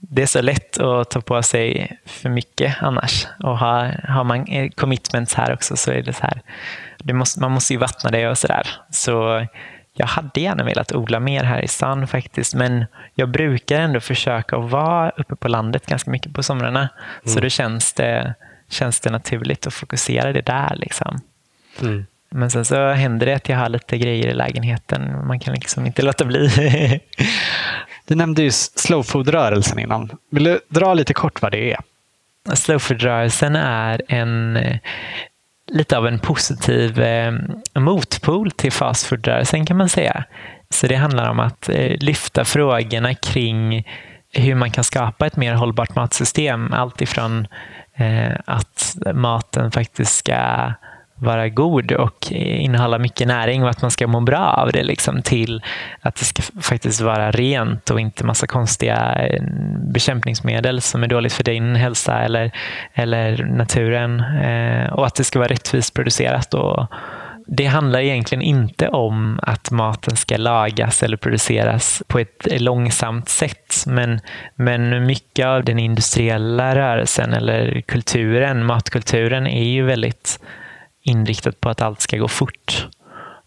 [0.00, 3.26] det är så lätt att ta på sig för mycket annars.
[3.38, 6.42] Och har, har man commitments här också så är det så här,
[7.14, 8.66] måste, man måste ju vattna det och sådär.
[8.90, 9.46] Så
[9.92, 14.56] jag hade gärna velat odla mer här i stan faktiskt, men jag brukar ändå försöka
[14.56, 16.80] att vara uppe på landet ganska mycket på somrarna.
[16.80, 17.34] Mm.
[17.34, 18.34] Så då känns det,
[18.68, 20.76] känns det naturligt att fokusera det där.
[20.76, 21.20] Liksom.
[21.80, 22.06] Mm.
[22.30, 25.26] Men sen så händer det att jag har lite grejer i lägenheten.
[25.26, 26.48] Man kan liksom inte låta bli.
[28.06, 30.10] du nämnde ju slowfood-rörelsen innan.
[30.30, 31.78] Vill du dra lite kort vad det är?
[32.54, 34.58] Slowfood-rörelsen är en
[35.70, 37.32] lite av en positiv eh,
[37.74, 40.24] motpol till fastfoodrörelsen kan man säga.
[40.70, 43.84] Så det handlar om att eh, lyfta frågorna kring
[44.32, 46.72] hur man kan skapa ett mer hållbart matsystem.
[46.72, 47.46] Allt ifrån
[47.94, 50.72] eh, att maten faktiskt ska
[51.20, 55.22] vara god och innehålla mycket näring och att man ska må bra av det liksom,
[55.22, 55.62] till
[56.00, 59.42] att det ska faktiskt vara rent och inte massa konstiga eh,
[59.92, 62.52] bekämpningsmedel som är dåligt för din hälsa eller,
[62.94, 64.20] eller naturen.
[64.20, 66.54] Eh, och att det ska vara rättvist producerat.
[66.54, 66.86] Och,
[67.52, 73.84] det handlar egentligen inte om att maten ska lagas eller produceras på ett långsamt sätt.
[73.86, 74.20] Men,
[74.54, 80.40] men mycket av den industriella rörelsen eller kulturen, matkulturen, är ju väldigt
[81.10, 82.88] inriktat på att allt ska gå fort.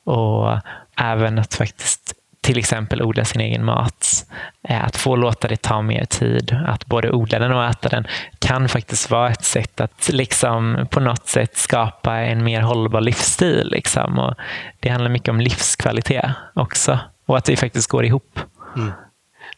[0.03, 0.59] Och
[0.97, 4.25] även att faktiskt till exempel odla sin egen mat.
[4.69, 6.57] Att få låta det ta mer tid.
[6.67, 8.07] Att både odla den och äta den
[8.39, 13.69] kan faktiskt vara ett sätt att liksom på något sätt skapa en mer hållbar livsstil.
[13.71, 14.19] Liksom.
[14.19, 14.35] Och
[14.79, 16.99] det handlar mycket om livskvalitet också.
[17.25, 18.39] Och att det faktiskt går ihop.
[18.75, 18.91] Mm.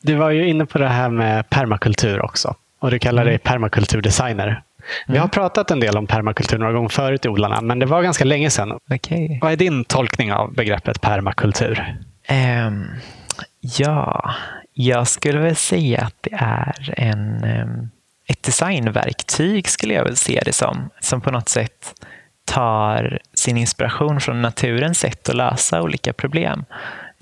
[0.01, 2.55] Du var ju inne på det här med permakultur också.
[2.79, 3.41] Och du kallar dig mm.
[3.43, 4.61] permakulturdesigner.
[5.07, 8.01] Vi har pratat en del om permakultur några gånger förut i Odlarna, men det var
[8.01, 8.79] ganska länge sedan.
[8.89, 9.39] Okay.
[9.41, 11.97] Vad är din tolkning av begreppet permakultur?
[12.67, 12.87] Um,
[13.59, 14.33] ja,
[14.73, 17.89] jag skulle väl säga att det är en, um,
[18.27, 21.93] ett designverktyg, skulle jag väl se det som, som på något sätt
[22.45, 26.65] tar sin inspiration från naturens sätt att lösa olika problem.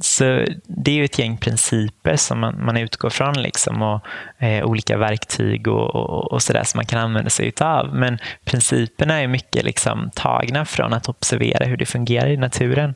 [0.02, 4.02] Så det är ju ett gäng principer som man, man utgår från liksom och
[4.38, 7.96] eh, olika verktyg och, och, och sådär som man kan använda sig av.
[7.96, 12.96] Men principerna är mycket liksom tagna från att observera hur det fungerar i naturen.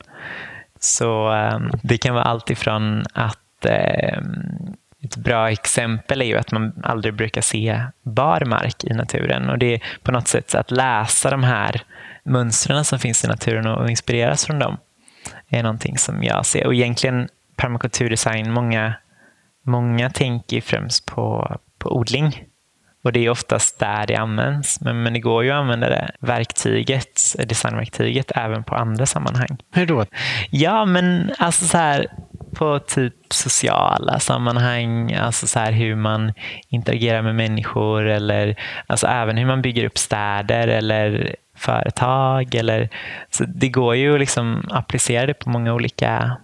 [0.80, 4.18] Så eh, det kan vara allt ifrån att eh,
[5.04, 9.74] ett bra exempel är ju att man aldrig brukar se barmark i naturen och det
[9.74, 11.82] är på något sätt att läsa de här
[12.24, 14.78] mönstren som finns i naturen och inspireras från dem
[15.48, 16.66] är någonting som jag ser.
[16.66, 18.94] Och egentligen permakulturdesign, många,
[19.62, 22.44] många tänker främst på, på odling.
[23.04, 24.80] Och det är oftast där det används.
[24.80, 29.58] Men, men det går ju att använda det verktyget, designverktyget även på andra sammanhang.
[29.72, 30.04] Hur då?
[30.50, 32.06] Ja, men alltså så här
[32.54, 36.32] på typ sociala sammanhang, alltså så här hur man
[36.68, 38.56] interagerar med människor eller
[38.86, 42.54] alltså även hur man bygger upp städer eller företag.
[42.54, 42.88] Eller,
[43.30, 46.36] så det går ju att liksom applicera det på många olika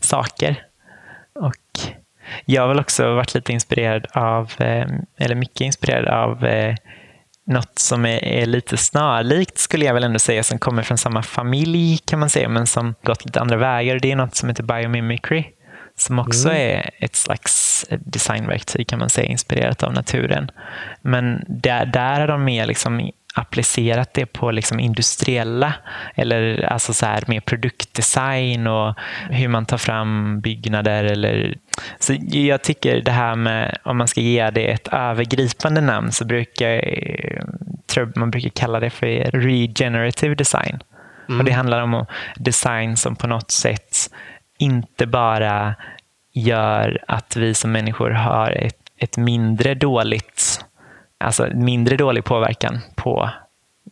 [0.00, 0.62] saker.
[1.34, 1.92] Och
[2.44, 4.86] jag har väl också varit lite inspirerad av, eh,
[5.18, 6.74] eller mycket inspirerad av eh,
[7.46, 11.22] något som är, är, lite snarlikt skulle jag väl ändå säga, som kommer från samma
[11.22, 13.98] familj kan man säga, men som gått lite andra vägar.
[13.98, 15.44] Det är något som heter biomimicry,
[15.96, 16.78] som också mm.
[16.78, 20.50] är ett slags designverktyg kan man säga, inspirerat av naturen.
[21.02, 25.74] Men där, där är de mer liksom applicerat det på liksom industriella
[26.14, 28.94] eller alltså så här mer produktdesign och
[29.30, 31.04] hur man tar fram byggnader.
[31.04, 31.54] Eller,
[31.98, 36.24] så jag tycker det här med, om man ska ge det ett övergripande namn så
[36.24, 36.80] brukar
[37.86, 40.82] tror man brukar kalla det för regenerative design.
[41.28, 41.40] Mm.
[41.40, 44.10] Och Det handlar om design som på något sätt
[44.58, 45.74] inte bara
[46.32, 50.64] gör att vi som människor har ett, ett mindre dåligt
[51.20, 53.30] alltså mindre dålig påverkan på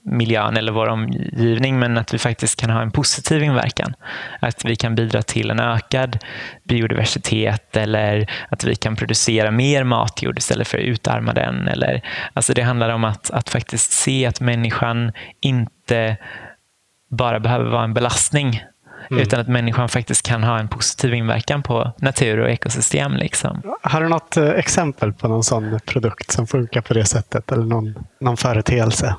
[0.05, 3.95] miljön eller vår omgivning, men att vi faktiskt kan ha en positiv inverkan.
[4.41, 6.19] Att vi kan bidra till en ökad
[6.65, 11.69] biodiversitet eller att vi kan producera mer matjord istället för att utarma den.
[11.69, 16.17] Eller, alltså det handlar om att, att faktiskt se att människan inte
[17.11, 18.63] bara behöver vara en belastning
[19.13, 19.23] Mm.
[19.23, 23.13] Utan att människan faktiskt kan ha en positiv inverkan på natur och ekosystem.
[23.13, 23.63] Liksom.
[23.83, 27.53] Har du något eh, exempel på någon sån produkt som funkar på det sättet?
[27.53, 29.17] Eller någon, någon företeelse?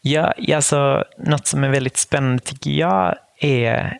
[0.00, 3.98] Ja, alltså, något som är väldigt spännande tycker jag är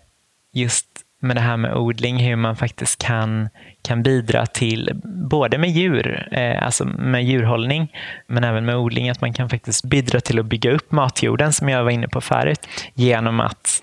[0.53, 0.88] just
[1.21, 3.49] med det här med odling, hur man faktiskt kan
[3.83, 5.01] kan bidra till,
[5.31, 7.93] både med djur, eh, alltså med djurhållning,
[8.27, 11.69] men även med odling, att man kan faktiskt bidra till att bygga upp matjorden, som
[11.69, 13.83] jag var inne på förut, genom att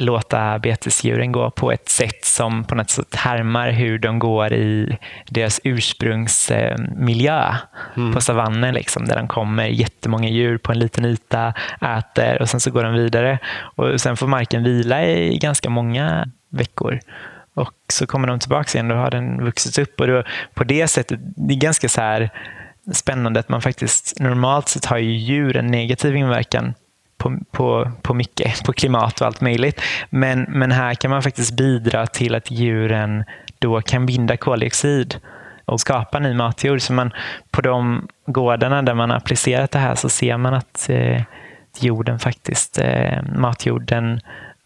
[0.00, 4.98] låta betesdjuren gå på ett sätt som på något sätt härmar hur de går i
[5.28, 7.54] deras ursprungsmiljö
[7.96, 8.12] mm.
[8.12, 11.54] på savannen, liksom, där de kommer jättemånga djur på en liten yta,
[11.98, 13.38] äter och sen så går de vidare.
[13.76, 17.00] Och sen får marken vila i ganska många veckor.
[17.54, 20.00] Och så kommer de tillbaka igen, då har den vuxit upp.
[20.00, 20.22] Och då,
[20.54, 22.30] på det sättet, det är ganska så här
[22.92, 26.74] spännande att man faktiskt normalt sett har ju djur en negativ inverkan
[27.18, 29.80] på, på, på mycket, på klimat och allt möjligt.
[30.10, 33.24] Men, men här kan man faktiskt bidra till att djuren
[33.58, 35.20] då kan binda koldioxid
[35.64, 36.80] och skapa ny matjord.
[36.82, 37.12] Så man,
[37.50, 41.22] på de gårdarna där man har applicerat det här så ser man att eh,
[41.80, 44.20] jorden faktiskt, eh, matjorden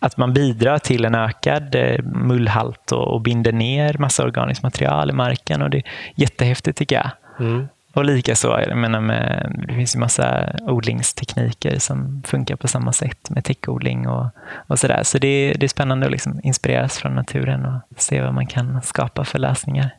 [0.04, 5.10] att man bidrar till en ökad eh, mullhalt och, och binder ner massa organiskt material
[5.10, 5.62] i marken.
[5.62, 7.10] och Det är jättehäftigt tycker jag.
[7.46, 7.66] Mm.
[7.94, 13.30] Och likaså, jag menar med, det finns ju massa odlingstekniker som funkar på samma sätt
[13.30, 14.30] med täckodling och,
[14.66, 15.00] och sådär.
[15.02, 18.82] Så det, det är spännande att liksom inspireras från naturen och se vad man kan
[18.82, 19.90] skapa för lösningar.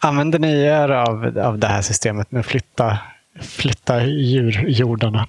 [0.00, 2.98] Använder ni er av, av det här systemet med att flytta,
[3.40, 5.26] flytta djurjordarna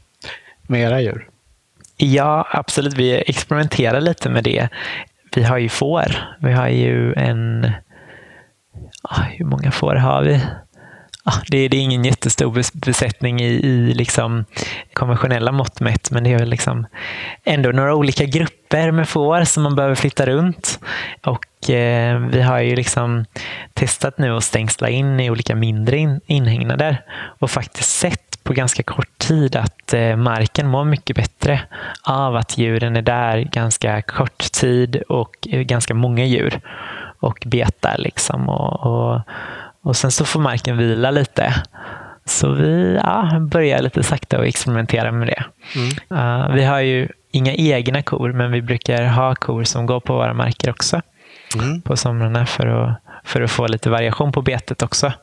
[0.68, 1.28] med era djur?
[1.98, 2.94] Ja, absolut.
[2.94, 4.70] Vi experimenterar lite med det.
[5.36, 6.36] Vi har ju får.
[6.40, 7.72] Vi har ju en...
[9.04, 10.42] Ah, hur många får har vi?
[11.28, 14.46] Ah, det, är, det är ingen jättestor besättning i, i liksom
[14.94, 16.88] konventionella mått mätt, men det är väl liksom
[17.44, 20.80] ändå några olika grupper med får som man behöver flytta runt.
[21.24, 23.26] Och eh, Vi har ju liksom
[23.74, 27.02] testat nu att stängsla in i olika mindre in, inhägnader
[27.40, 31.62] och faktiskt sett på ganska kort tid att eh, marken mår mycket bättre
[32.04, 36.60] av att djuren är där ganska kort tid och ganska många djur
[37.20, 37.96] och betar.
[37.98, 39.22] Liksom och, och,
[39.82, 41.54] och sen så får marken vila lite.
[42.26, 45.44] Så vi ja, börjar lite sakta att experimentera med det.
[45.76, 46.20] Mm.
[46.22, 50.14] Uh, vi har ju inga egna kor, men vi brukar ha kor som går på
[50.14, 51.02] våra marker också
[51.56, 51.82] mm.
[51.82, 55.14] på somrarna för att, för att få lite variation på betet också.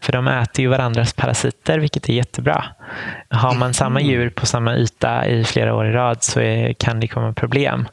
[0.00, 2.64] För de äter ju varandras parasiter, vilket är jättebra.
[3.30, 4.12] Har man samma mm.
[4.12, 7.88] djur på samma yta i flera år i rad så är, kan det komma problem.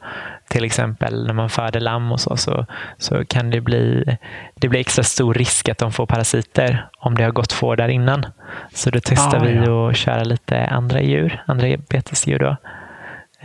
[0.48, 2.66] Till exempel när man föder lamm och så, så,
[2.98, 4.18] så kan det bli,
[4.56, 7.88] det blir extra stor risk att de får parasiter om det har gått får där
[7.88, 8.26] innan.
[8.74, 9.90] Så då testar ah, vi ja.
[9.90, 12.40] att köra lite andra djur, andra betesdjur.
[12.40, 12.58] Då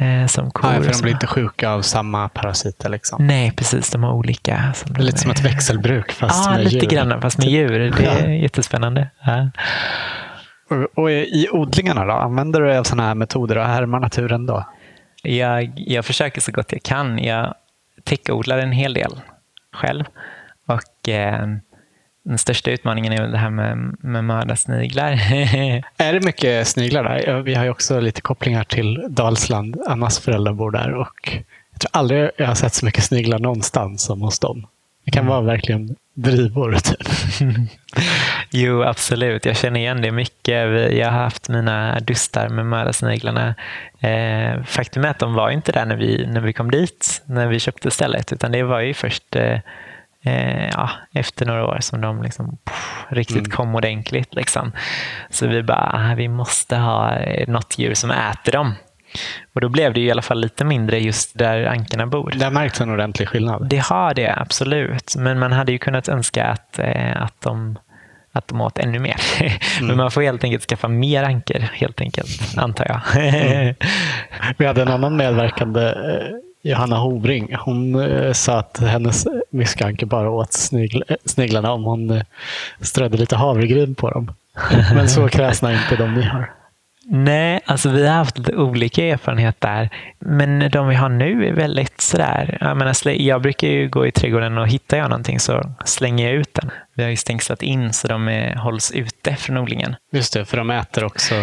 [0.01, 0.73] eh, som kor.
[0.73, 2.89] Ja, för de blir inte sjuka av samma parasiter?
[2.89, 3.27] Liksom.
[3.27, 3.91] Nej, precis.
[3.91, 4.73] De har olika.
[4.75, 6.91] Som det är lite som ett växelbruk fast ja, med lite djur.
[6.91, 7.79] grann fast med djur.
[7.97, 8.35] Det är ja.
[8.35, 9.11] jättespännande.
[9.25, 9.51] Ja.
[10.71, 12.13] Och, och, i odlingarna då?
[12.13, 14.65] Använder du dig av sådana här metoder och härmar naturen då?
[15.23, 17.19] Jag, jag försöker så gott jag kan.
[17.19, 17.55] Jag
[18.05, 19.21] täckodlar en hel del
[19.73, 20.05] själv.
[20.67, 21.47] Och eh,
[22.24, 25.12] den största utmaningen är väl det här med, med mördarsniglar.
[25.96, 27.42] är det mycket sniglar där?
[27.42, 29.76] Vi har ju också lite kopplingar till Dalsland.
[29.87, 31.38] Annas föräldrar bor där och
[31.72, 34.66] jag tror aldrig jag har sett så mycket sniglar någonstans som hos dem.
[35.04, 35.30] Det kan mm.
[35.30, 36.74] vara verkligen drivor.
[36.74, 37.09] Typ.
[38.50, 39.44] jo, absolut.
[39.44, 40.94] Jag känner igen det mycket.
[40.96, 43.54] Jag har haft mina dustar med mördarsniglarna.
[44.00, 47.46] Eh, faktum är att de var inte där när vi, när vi kom dit, när
[47.46, 49.59] vi köpte stället, utan det var ju först eh,
[50.24, 53.50] eh, ja, efter några år som de liksom, pff, riktigt mm.
[53.50, 54.35] kom ordentligt.
[54.35, 54.72] Liksom.
[55.30, 58.74] Så vi bara, ah, vi måste ha något djur som äter dem.
[59.54, 62.35] Och då blev det i alla fall lite mindre just där ankarna bor.
[62.37, 63.68] Det har märkts en ordentlig skillnad?
[63.68, 65.14] Det har det, absolut.
[65.16, 67.78] Men man hade ju kunnat önska att, eh, att, de,
[68.33, 69.16] att de åt ännu mer.
[69.80, 69.88] Mm.
[69.88, 73.24] Men man får helt enkelt skaffa mer anker, helt enkelt, antar jag.
[73.35, 73.74] mm.
[74.59, 80.31] Vi hade en annan medverkande eh, Johanna Hovring, hon eh, sa att hennes myskanke bara
[80.31, 82.23] åt snigl sniglarna om hon eh,
[82.81, 84.33] strödde lite havregryn på dem.
[84.94, 86.60] Men så kräsna är inte de ni har.
[87.12, 89.90] Nej, alltså vi har haft lite olika erfarenheter.
[90.18, 92.59] Men de vi har nu är väldigt sådär.
[92.61, 96.35] Jag, menar, jag brukar ju gå i trädgården och hittar jag någonting så slänger jag
[96.35, 96.70] ut den.
[96.94, 99.96] Vi har ju stängslat in så de är, hålls ute från odlingen.
[100.12, 101.35] Just det, för de äter också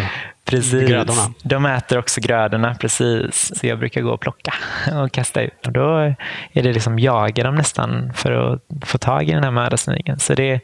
[0.44, 0.88] precis.
[0.88, 1.22] grödorna.
[1.42, 3.52] De äter också grödorna, precis.
[3.54, 4.54] Så jag brukar gå och plocka
[5.02, 5.66] och kasta ut.
[5.66, 5.98] Och då
[6.52, 10.18] är det liksom jaga dem nästan för att få tag i den här mördarsnigeln.
[10.18, 10.60] Så det,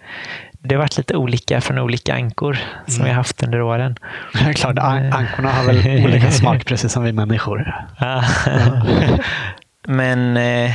[0.65, 3.05] det har varit lite olika från olika ankor som mm.
[3.05, 3.99] vi har haft under åren.
[4.35, 7.75] Är klart, an ankorna har väl olika smak precis som vi människor.
[9.87, 10.73] Men eh,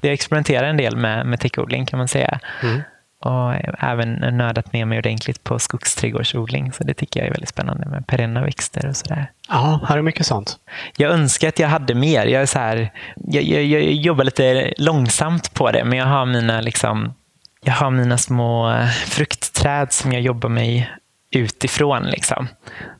[0.00, 2.40] jag experimenterar en del med, med täckodling kan man säga.
[2.62, 2.82] Mm.
[3.20, 6.72] Och även nördat ner mig ordentligt på skogsträdgårdsodling.
[6.72, 9.30] Så det tycker jag är väldigt spännande med perenna växter och sådär.
[9.48, 10.56] Ja, har du mycket sånt?
[10.96, 12.26] Jag önskar att jag hade mer.
[12.26, 16.26] Jag, är så här, jag, jag, jag jobbar lite långsamt på det, men jag har
[16.26, 17.14] mina liksom,
[17.60, 20.90] jag har mina små eh, fruktträd som jag jobbar mig
[21.30, 22.02] utifrån.
[22.02, 22.48] Liksom.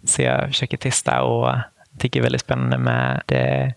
[0.04, 1.54] Så jag försöker testa och
[1.98, 3.74] tycker det är väldigt spännande med det,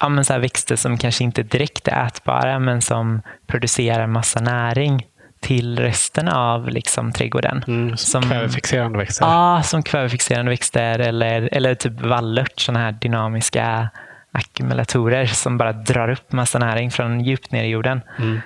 [0.00, 4.40] ja, men så här växter som kanske inte direkt är ätbara men som producerar massa
[4.40, 5.06] näring
[5.40, 7.64] till resten av liksom, trädgården.
[7.66, 9.26] Mm, som kvävefixerande växter?
[9.26, 13.90] Ja, som kvävefixerande växter eller, eller typ vallört, sådana här dynamiska
[14.32, 18.00] ackumulatorer som bara drar upp massa näring från djupt ner i jorden.
[18.18, 18.40] Mm.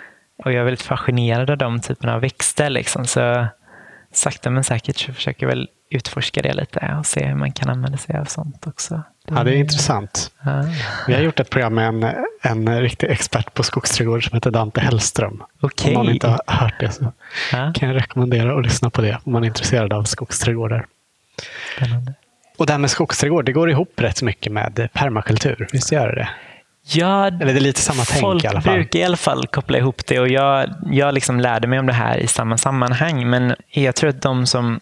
[0.44, 2.70] Och jag är väldigt fascinerad av de typerna av växter.
[2.70, 3.07] Liksom.
[3.07, 3.46] Så
[4.12, 7.68] sakta men säkert så försöker jag väl utforska det lite och se hur man kan
[7.68, 9.02] använda sig av sånt också.
[9.26, 10.31] Ja, det är intressant.
[10.44, 10.64] Ja.
[11.07, 11.88] Vi har gjort ett program med
[12.42, 15.42] en, en riktig expert på skogsträdgård som heter Dante Hellström.
[15.61, 15.94] Okay.
[15.94, 17.12] Om man inte har hört det så
[17.52, 17.72] ja.
[17.74, 20.87] kan jag rekommendera att lyssna på det om man är intresserad av skogsträdgårdar.
[21.76, 22.14] Spännande.
[22.57, 25.68] Och det här med skogsträdgård, det går ihop rätt mycket med permakultur.
[25.72, 26.28] Visst gör det det?
[26.85, 28.62] Ja, Eller det är lite samma tänk i alla fall.
[28.62, 31.87] Folk brukar i alla fall koppla ihop det och jag, jag liksom lärde mig om
[31.87, 33.31] det här i samma sammanhang.
[33.31, 34.81] Men jag tror att de som,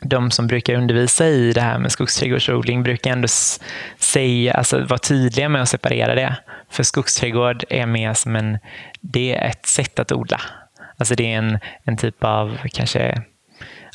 [0.00, 3.28] de som brukar undervisa i det här med skogsträdgårdsodling brukar ändå
[3.98, 6.36] säga, alltså vara tydliga med att separera det.
[6.70, 8.58] För skogsträdgård är mer som en,
[9.00, 10.40] det är ett sätt att odla.
[10.98, 13.22] Alltså det är en, en typ av kanske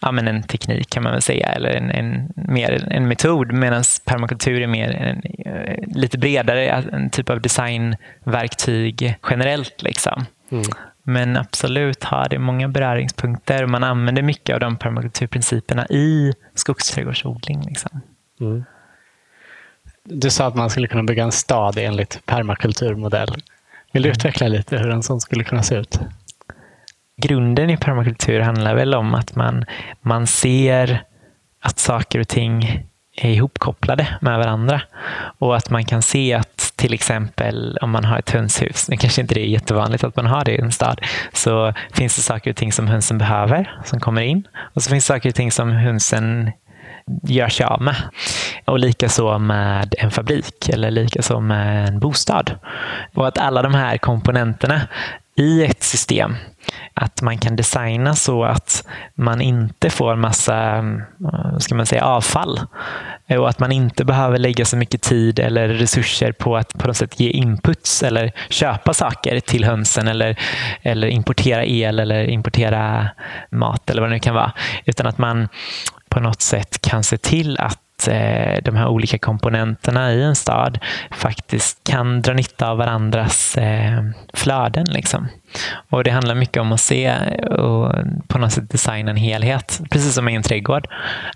[0.02, 3.52] ja, men en teknik kan man väl säga, eller en, en, mer en metod.
[3.52, 9.82] Medan permakultur är mer en, eh, lite bredare, en typ av designverktyg generellt.
[9.82, 10.26] Liksom.
[10.52, 10.64] Mm.
[11.04, 13.66] Men absolut har det många beröringspunkter.
[13.66, 17.62] Man använder mycket av de permakulturprinciperna i skogsträdgårdsodling.
[17.62, 18.02] Liksom.
[18.40, 18.64] Mm.
[20.04, 23.36] Du sa att man skulle kunna bygga en stad enligt permakulturmodell.
[23.92, 24.18] Vill du mm.
[24.18, 26.00] utveckla lite hur en sån skulle kunna se ut?
[27.22, 29.66] Grunden i permakultur handlar väl om att man,
[30.02, 31.04] man ser
[31.62, 32.84] att saker och ting
[33.16, 34.82] är ihopkopplade med varandra.
[35.40, 39.22] Och att man kan se att till exempel om man har ett hönshus, nu kanske
[39.22, 41.02] inte det är jättevanligt att man har det i en stad,
[41.34, 44.48] så finns det saker och ting som hönsen behöver som kommer in.
[44.58, 46.52] Och så finns det saker och ting som hönsen
[47.24, 47.96] gör sig av med.
[48.66, 52.56] Och likaså med en fabrik eller likaså med en bostad.
[53.14, 54.82] Och att alla de här komponenterna
[55.36, 56.36] i ett system
[56.94, 61.02] att man kan designa så att man inte får massa mm,
[61.34, 62.60] eh, ska man säga, avfall.
[63.30, 66.98] Och att man inte behöver lägga så mycket tid eller resurser på att på något
[66.98, 70.40] sätt ge inputs eller köpa saker till hönsen eller,
[70.82, 73.10] eller importera el eller importera
[73.50, 74.52] mat eller vad det nu kan vara.
[74.86, 75.48] Utan att man
[76.10, 80.80] på något sätt kan se till att eh, de här olika komponenterna i en stad
[81.12, 84.86] faktiskt kan dra nytta av varandras eh, flöden.
[84.86, 85.28] Liksom.
[85.90, 87.96] Och Det handlar mycket om att se och
[88.28, 90.88] på något sätt designa en helhet, precis som i en trädgård.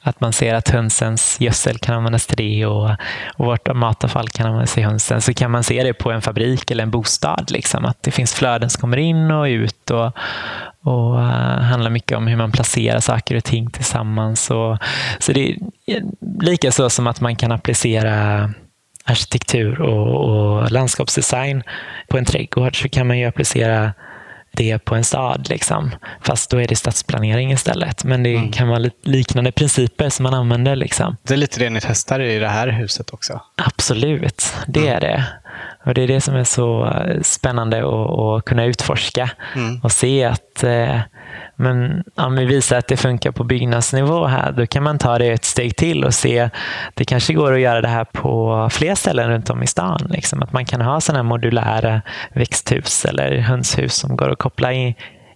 [0.01, 2.89] Att man ser att hönsens gödsel kan användas till det och,
[3.35, 5.21] och vårt matavfall kan användas till hönsen.
[5.21, 7.51] Så kan man se det på en fabrik eller en bostad.
[7.51, 7.85] Liksom.
[7.85, 9.91] Att det finns flöden som kommer in och ut.
[9.91, 10.11] Och,
[10.81, 14.51] och uh, handlar mycket om hur man placerar saker och ting tillsammans.
[14.51, 14.77] Och,
[15.19, 16.01] så det är
[16.41, 18.49] lika så som att man kan applicera
[19.05, 21.63] arkitektur och, och landskapsdesign
[22.07, 23.93] på en trädgård så kan man ju applicera
[24.51, 25.47] det på en stad.
[25.49, 25.95] Liksom.
[26.21, 28.03] Fast då är det stadsplanering istället.
[28.03, 28.51] Men det mm.
[28.51, 30.75] kan vara liknande principer som man använder.
[30.75, 31.17] Liksom.
[31.23, 33.41] Det är lite det ni testar i det här huset också?
[33.55, 34.95] Absolut, det mm.
[34.95, 35.25] är det.
[35.85, 39.79] Och Det är det som är så spännande att, att kunna utforska mm.
[39.83, 40.99] och se att eh,
[41.55, 45.27] men om vi visar att det funkar på byggnadsnivå här, då kan man ta det
[45.27, 46.49] ett steg till och se
[46.93, 50.07] det kanske går att göra det här på fler ställen runt om i stan.
[50.09, 50.43] Liksom.
[50.43, 52.01] Att man kan ha sådana modulära
[52.33, 54.93] växthus eller hönshus som går att koppla in,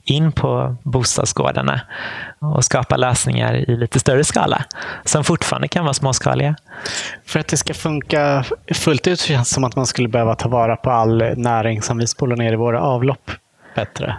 [0.10, 1.82] in på bostadsgårdarna
[2.40, 4.64] och skapa lösningar i lite större skala
[5.06, 6.56] som fortfarande kan vara småskaliga.
[7.26, 10.50] För att det ska funka fullt ut känns det som att man skulle behöva ta
[10.50, 13.32] vara på all näring som vi spolar ner i våra avlopp
[13.76, 14.18] bättre.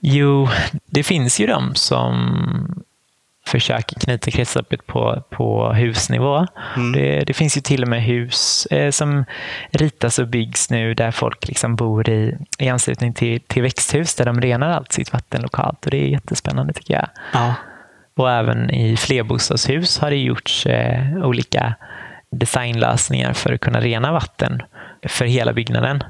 [0.00, 0.48] Jo,
[0.86, 2.82] det finns ju de som
[3.48, 6.46] försöker knyta kretsloppet på, på husnivå.
[6.76, 6.92] Mm.
[6.92, 9.24] Det, det, finns ju till och med hus eh, som
[9.70, 14.24] ritas och byggs nu där folk liksom bor i, i anslutning till, till växthus där
[14.24, 17.08] de renar allt sitt vatten lokalt och det är jättespännande tycker jag.
[17.32, 17.54] Ja.
[18.16, 21.74] Och även i flerbostadshus har det gjorts eh, olika
[22.30, 24.62] designlösningar för att kunna rena vatten
[25.08, 26.04] för hela byggnaden.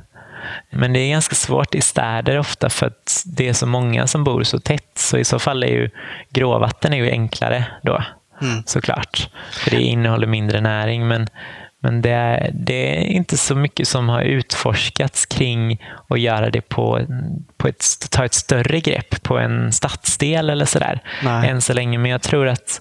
[0.70, 4.24] Men det är ganska svårt i städer ofta för att det är så många som
[4.24, 4.90] bor så tätt.
[4.94, 5.90] Så i så fall är ju
[6.30, 8.02] gråvatten är ju enklare då
[8.42, 8.62] mm.
[8.66, 9.30] såklart.
[9.52, 11.08] För det innehåller mindre näring.
[11.08, 11.28] Men,
[11.82, 16.60] men det är, det är inte så mycket som har utforskats kring att göra det
[16.60, 17.00] på,
[17.56, 21.00] på ett, ta ett större grepp på en stadsdel eller sådär.
[21.44, 21.98] Än så länge.
[21.98, 22.80] Men jag tror att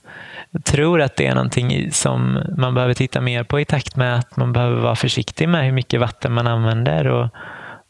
[0.52, 4.16] jag tror att det är någonting som man behöver titta mer på i takt med
[4.16, 7.30] att man behöver vara försiktig med hur mycket vatten man använder och,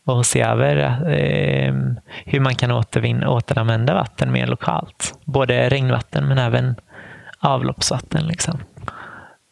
[0.06, 0.78] och se över
[1.12, 1.74] eh,
[2.26, 5.20] hur man kan återvinna, återanvända vatten mer lokalt.
[5.26, 6.76] Både regnvatten men även
[7.40, 8.28] avloppsvatten.
[8.28, 8.60] Liksom.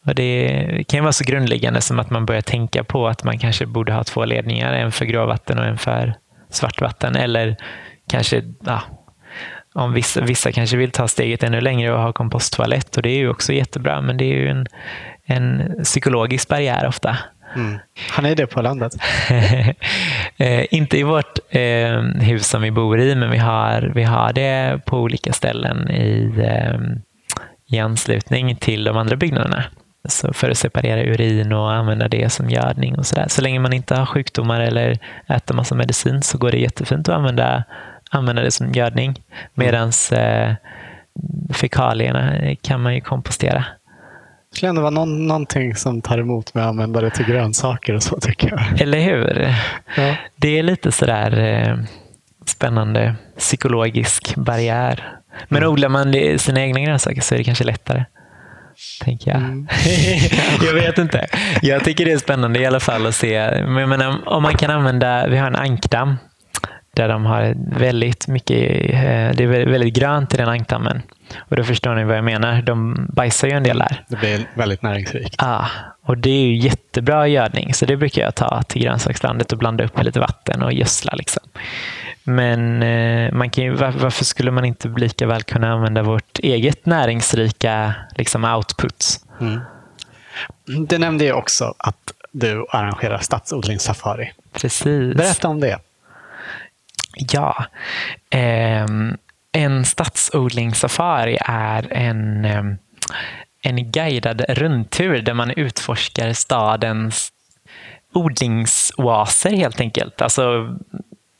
[0.06, 3.66] Och det kan vara så grundläggande som att man börjar tänka på att man kanske
[3.66, 6.14] borde ha två ledningar, en för gråvatten och en för
[6.50, 7.16] svartvatten.
[7.16, 7.56] Eller
[8.08, 8.82] kanske ja,
[9.76, 13.16] om vissa, vissa kanske vill ta steget ännu längre och ha komposttoalett och det är
[13.16, 14.66] ju också jättebra men det är ju en,
[15.26, 17.18] en psykologisk barriär ofta.
[17.56, 17.78] Mm.
[18.10, 18.92] Har ni det på landet?
[20.36, 24.32] eh, inte i vårt eh, hus som vi bor i men vi har, vi har
[24.32, 26.78] det på olika ställen i, eh,
[27.76, 29.64] i anslutning till de andra byggnaderna.
[30.08, 33.26] Så för att separera urin och använda det som gödning och sådär.
[33.28, 34.98] Så länge man inte har sjukdomar eller
[35.28, 37.64] äter massa medicin så går det jättefint att använda
[38.10, 39.22] använda det som gödning.
[39.54, 40.54] Medan eh,
[41.54, 43.64] fekalierna kan man ju kompostera.
[44.50, 47.94] Det skulle ändå vara någon, någonting som tar emot med att använda det till grönsaker
[47.94, 48.80] och så tycker jag.
[48.80, 49.54] Eller hur?
[49.96, 50.16] Ja.
[50.36, 51.78] Det är lite sådär eh,
[52.46, 55.18] spännande psykologisk barriär.
[55.48, 55.72] Men mm.
[55.72, 58.04] odlar man sina egna grönsaker så är det kanske lättare.
[59.04, 59.40] Tänker jag.
[59.40, 59.68] Mm.
[60.66, 61.26] jag vet inte.
[61.62, 63.64] Jag tycker det är spännande i alla fall att se.
[63.66, 66.16] Men, men om man kan använda, vi har en ankdamm
[66.96, 68.58] där de har väldigt mycket,
[68.90, 71.02] eh, det är väldigt grönt i den ankdammen.
[71.38, 72.62] Och då förstår ni vad jag menar.
[72.62, 74.04] De bajsar ju en del där.
[74.08, 75.34] Det blir väldigt näringsrikt.
[75.38, 75.66] Ja,
[76.02, 77.74] och det är ju jättebra gödning.
[77.74, 81.14] Så det brukar jag ta till grönsakslandet och blanda upp med lite vatten och gödsla.
[81.14, 81.42] Liksom.
[82.24, 86.86] Men eh, man kan ju, varför skulle man inte lika väl kunna använda vårt eget
[86.86, 89.06] näringsrika liksom, output?
[89.40, 89.60] Mm.
[90.64, 94.32] Du nämnde ju också att du arrangerar stadsodlingssafari.
[94.52, 95.16] Precis.
[95.16, 95.78] Berätta om det.
[97.16, 97.64] Ja.
[98.30, 98.86] Eh,
[99.52, 102.76] en stadsodlingssafari är en, ehm,
[103.62, 107.32] en guidad rundtur där man utforskar stadens
[108.12, 110.22] odlingsoaser helt enkelt.
[110.22, 110.76] Alltså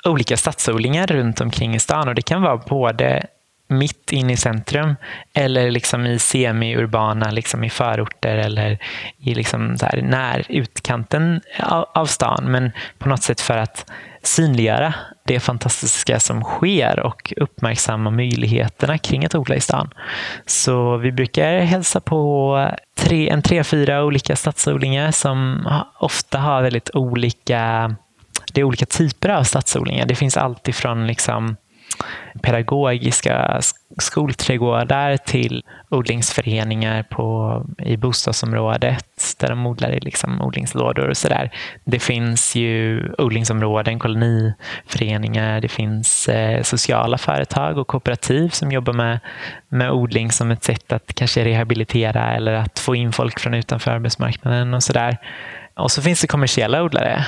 [0.04, 3.26] olika stadsodlingar runt omkring i stan och det kan vara både
[3.68, 4.96] mitt in i centrum
[5.34, 8.78] eller liksom i semi-urbana, liksom i förorter eller
[9.18, 11.40] i liksom där när utkanten
[11.94, 12.44] av stan.
[12.46, 13.90] Men på något sätt för att
[14.22, 14.94] synliggöra
[15.24, 19.90] det fantastiska som sker och uppmärksamma möjligheterna kring att odla i stan.
[20.46, 26.90] Så vi brukar hälsa på tre, en tre, fyra olika stadsodlingar som ofta har väldigt
[26.94, 27.94] olika
[28.52, 30.06] det är olika typer av stadsodlingar.
[30.06, 31.56] Det finns allt ifrån liksom
[32.42, 33.60] pedagogiska
[33.98, 39.04] skolträdgårdar till odlingsföreningar på, i bostadsområdet
[39.40, 41.50] där de odlar i liksom odlingslådor och sådär.
[41.84, 49.20] Det finns ju odlingsområden, koloniföreningar, det finns eh, sociala företag och kooperativ som jobbar med,
[49.68, 53.90] med odling som ett sätt att kanske rehabilitera eller att få in folk från utanför
[53.90, 55.16] arbetsmarknaden och sådär.
[55.74, 57.26] Och så finns det kommersiella odlare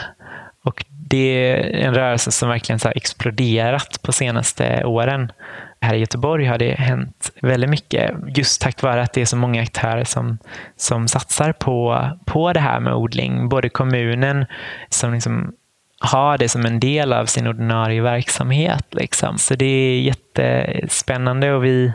[0.68, 5.32] och det är en rörelse som verkligen har exploderat på senaste åren.
[5.80, 9.36] Här i Göteborg har det hänt väldigt mycket just tack vare att det är så
[9.36, 10.38] många aktörer som,
[10.76, 13.48] som satsar på, på det här med odling.
[13.48, 14.46] Både kommunen
[14.90, 15.52] som liksom
[16.00, 18.86] har det som en del av sin ordinarie verksamhet.
[18.90, 19.38] Liksom.
[19.38, 21.92] Så det är jättespännande och vi,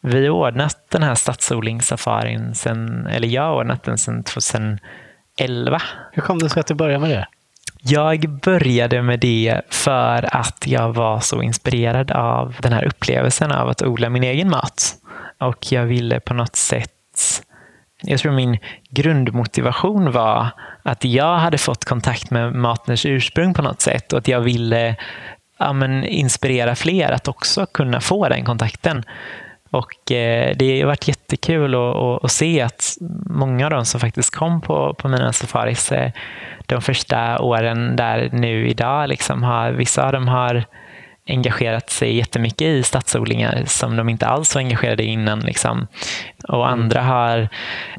[0.00, 4.80] vi har ordnat den här stadsodlingssafarin sen, eller jag har ordnat den sedan 2011.
[6.12, 7.26] Hur kom det sig att du började med det?
[7.82, 13.68] Jag började med det för att jag var så inspirerad av den här upplevelsen av
[13.68, 14.94] att odla min egen mat.
[15.40, 16.92] Och jag ville på något sätt
[18.02, 18.58] jag tror min
[18.90, 20.48] grundmotivation var
[20.82, 24.96] att jag hade fått kontakt med matens ursprung på något sätt och att jag ville
[25.58, 29.04] ja, men, inspirera fler att också kunna få den kontakten.
[29.70, 32.96] Och eh, Det har varit jättekul att, att, att, se att
[33.26, 35.92] många av de som faktiskt kom på, på mina safaris
[36.66, 39.08] de första åren där nu idag.
[39.08, 40.64] Liksom har, vissa av dem har
[41.28, 45.40] engagerat sig jättemycket i stadsodlingar som de inte alls var engagerade i innan.
[45.40, 45.86] Liksom.
[46.48, 46.80] Och mm.
[46.80, 47.48] andra har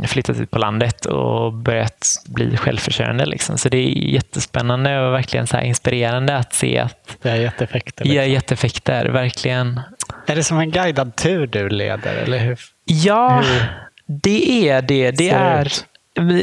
[0.08, 3.26] flyttat ut på landet och börjat bli självförsörjande.
[3.26, 3.58] Liksom.
[3.58, 8.06] Så det är jättespännande och verkligen så inspirerande att se att det är jätteeffekter.
[8.06, 8.18] Liksom.
[8.18, 9.82] Ja, jätteeffekter, verkligen.
[10.28, 12.16] Är det som en guidad tur du leder?
[12.16, 12.60] Eller hur?
[12.86, 13.68] Ja, hur
[14.08, 15.12] det är det.
[15.12, 15.72] Det är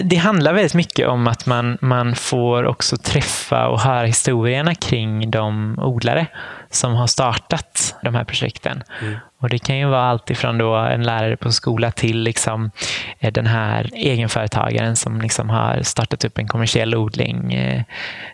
[0.05, 5.31] det handlar väldigt mycket om att man, man får också träffa och höra historierna kring
[5.31, 6.27] de odlare
[6.71, 8.83] som har startat de här projekten.
[9.03, 9.17] Mm.
[9.41, 12.71] Och Det kan ju vara allt ifrån då en lärare på skola till liksom
[13.19, 17.55] eh, den här egenföretagaren som liksom har startat upp en kommersiell odling.
[17.55, 17.83] Eh,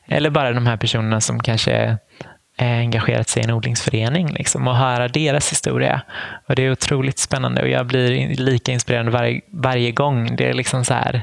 [0.06, 1.96] eller bara de här personerna som kanske
[2.60, 6.02] Eh, engagerat sig i en odlingsförening liksom, och höra deras historia.
[6.46, 10.36] Och Det är otroligt spännande och jag blir lika inspirerad varje, varje gång.
[10.36, 11.22] Det är liksom så här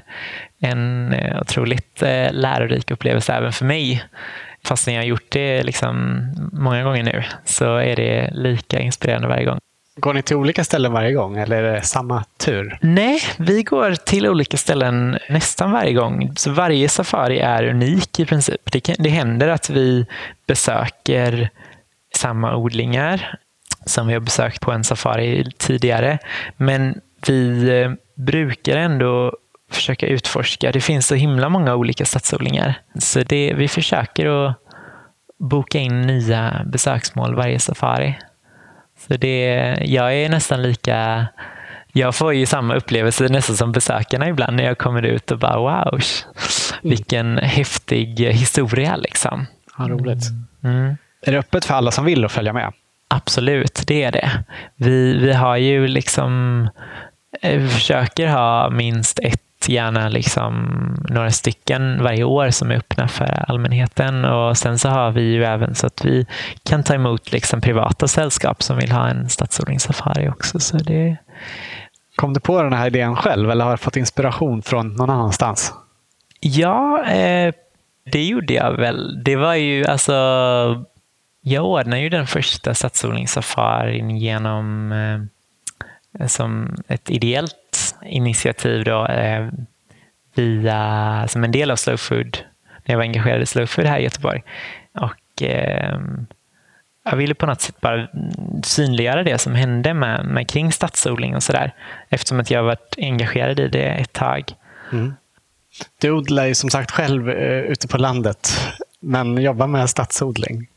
[0.60, 4.04] en eh, otroligt eh, lärorik upplevelse även för mig.
[4.66, 6.22] Fastän jag har gjort det liksom
[6.54, 9.60] många gånger nu så är det lika inspirerande varje gång.
[9.98, 12.78] Går ni till olika ställen varje gång eller är det samma tur?
[12.82, 16.34] Nej, vi går till olika ställen nästan varje gång.
[16.36, 18.72] Så varje safari är unik i princip.
[18.72, 20.06] Det, kan, det händer att vi
[20.48, 21.50] besöker
[22.16, 23.40] samma odlingar
[23.86, 26.18] som vi har besökt på en safari tidigare.
[26.58, 29.34] Men vi eh, brukar ändå
[29.72, 30.72] försöka utforska.
[30.72, 32.82] Det finns så himla många olika stadsodlingar.
[33.00, 34.58] Så det, vi försöker att
[35.40, 38.18] boka in nya besöksmål varje safari.
[39.08, 41.28] Så det, jag är nästan lika
[41.98, 45.58] jag får ju samma upplevelse nästan som besökarna ibland när jag kommer ut och bara
[45.58, 46.02] wow, mm.
[46.82, 48.96] vilken häftig historia.
[48.96, 49.46] Liksom.
[49.78, 50.24] Ja, roligt.
[50.64, 50.98] Mm.
[51.22, 52.74] Är det öppet för alla som vill att följa med?
[53.08, 54.44] Absolut, det är det.
[54.76, 56.62] Vi, vi har ju liksom,
[57.42, 60.54] eh, vi försöker ha minst ett gärna liksom
[61.10, 64.26] några stycken varje år som är öppna för allmänheten.
[64.26, 66.26] Och Sen så har vi ju även så att vi
[66.64, 70.60] kan ta emot liksom privata sällskap som vill ha en stadsodlingssafari också.
[70.60, 71.18] Så det...
[72.16, 75.74] Kom du på den här idén själv eller har du fått inspiration från någon annanstans?
[76.40, 77.54] Ja, eh,
[78.12, 79.24] det gjorde jag väl.
[79.24, 80.14] Det var ju alltså
[81.42, 87.56] jag ordnade ju den första stadsodlingssafarin genom eh, som ett ideellt
[88.08, 89.48] initiativ då, eh,
[90.36, 92.38] via, som en del av Slow Food,
[92.86, 94.44] när jag var engagerad i Slow Food här i Göteborg.
[94.94, 96.00] Och, eh,
[97.04, 98.08] jag ville på något sätt bara
[98.64, 101.74] synliggöra det som hände med, med kring stadsodling och sådär.
[102.10, 104.44] Eftersom att jag varit engagerad i det ett tag.
[104.92, 105.14] Mm.
[106.02, 108.68] Du odlar ju som sagt själv eh, ute på landet,
[109.00, 110.68] men jobbar med stadsodling.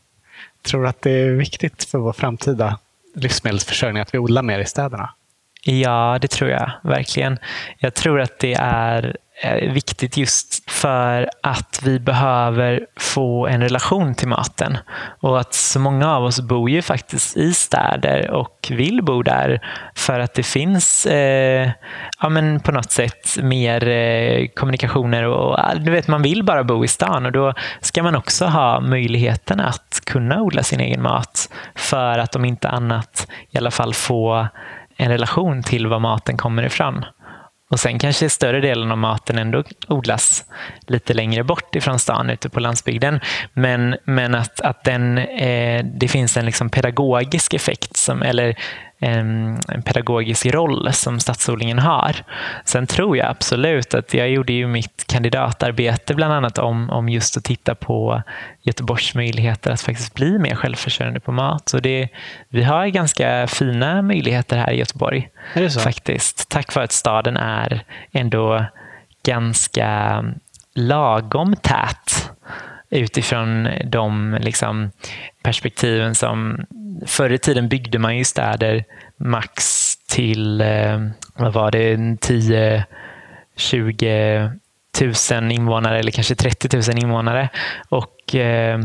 [0.63, 2.79] Tror du att det är viktigt för vår framtida
[3.15, 5.11] livsmedelsförsörjning att vi odlar mer i städerna?
[5.65, 7.39] Ja, det tror jag verkligen.
[7.79, 14.15] Jag tror att det är eh, viktigt just för att vi behöver få en relation
[14.15, 14.79] till maten.
[15.21, 19.61] Och att så många av oss bor ju faktiskt i städer och vill bo där
[19.95, 21.71] för att det finns eh,
[22.21, 25.25] ja, men på något sätt mer eh, kommunikationer.
[25.25, 28.81] Och, du vet, man vill bara bo i stan och då ska man också ha
[28.81, 33.95] möjligheten att kunna odla sin egen mat för att om inte annat i alla fall
[33.95, 34.49] få
[35.01, 37.05] en relation till var maten kommer ifrån.
[37.71, 40.45] Och sen kanske större delen av maten ändå odlas
[40.87, 43.21] lite längre bort ifrån stan, ute på landsbygden.
[43.53, 48.57] Men, men att, att den, eh, det finns en liksom pedagogisk effekt, som, eller
[49.01, 52.17] en, en pedagogisk roll som stadsodlingen har.
[52.65, 57.37] Sen tror jag absolut att jag gjorde ju mitt kandidatarbete bland annat om, om just
[57.37, 58.23] att titta på
[58.63, 61.69] Göteborgs möjligheter att faktiskt bli mer självförsörjande på mat.
[61.69, 62.09] Så det,
[62.49, 65.29] vi har ganska fina möjligheter här i Göteborg.
[65.85, 66.49] Faktiskt.
[66.49, 68.65] Tack vare att staden är ändå
[69.23, 70.25] ganska
[70.75, 72.30] lagom tät
[72.91, 74.91] utifrån de liksom,
[75.43, 76.67] perspektiven som
[77.07, 78.85] förr i tiden byggde man ju städer
[79.17, 81.01] max till eh,
[81.35, 82.85] vad var det, 10
[83.57, 84.51] 20
[85.31, 87.49] 000 invånare eller kanske 30 000 invånare.
[87.89, 88.81] Och eh,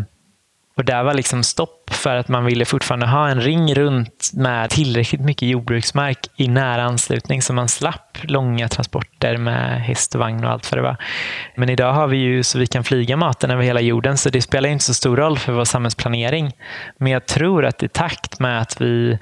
[0.77, 4.69] och där var liksom stopp för att man ville fortfarande ha en ring runt med
[4.69, 10.43] tillräckligt mycket jordbruksmark i nära anslutning så man slapp långa transporter med häst och vagn
[10.43, 10.97] och allt vad det var.
[11.55, 14.41] Men idag har vi ju så vi kan flyga maten över hela jorden så det
[14.41, 16.51] spelar inte så stor roll för vår samhällsplanering.
[16.97, 19.19] Men jag tror att i takt med att vi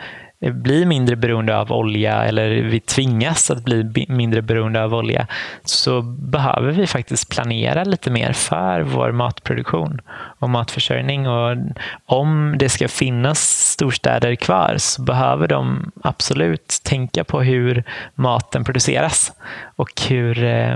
[0.51, 5.27] blir mindre beroende av olja eller vi tvingas att bli mindre beroende av olja
[5.63, 10.01] så behöver vi faktiskt planera lite mer för vår matproduktion
[10.39, 11.27] och matförsörjning.
[11.27, 11.57] Och
[12.05, 13.39] om det ska finnas
[13.71, 17.83] storstäder kvar så behöver de absolut tänka på hur
[18.15, 19.33] maten produceras
[19.75, 20.75] och hur eh,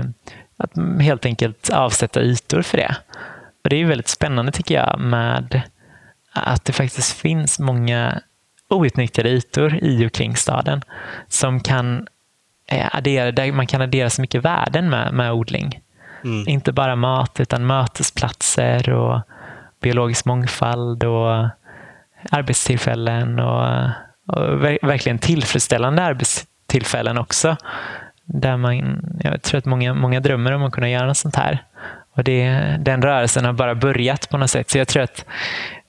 [0.56, 2.96] att helt enkelt avsätta ytor för det.
[3.64, 5.62] Och Det är väldigt spännande tycker jag med
[6.32, 8.20] att det faktiskt finns många
[8.68, 10.82] outnyttjade ytor i och kring staden
[11.28, 12.06] som kan
[12.66, 15.80] eh, addera, där man kan addera så mycket värden med, med odling.
[16.24, 16.48] Mm.
[16.48, 19.20] Inte bara mat utan mötesplatser och
[19.80, 21.48] biologisk mångfald och
[22.30, 23.84] arbetstillfällen och,
[24.26, 27.56] och verkligen tillfredsställande arbetstillfällen också.
[28.24, 31.64] Där man, jag tror att många, många drömmer om att kunna göra något sånt här.
[32.12, 34.70] Och det, den rörelsen har bara börjat på något sätt.
[34.70, 35.24] Så jag tror att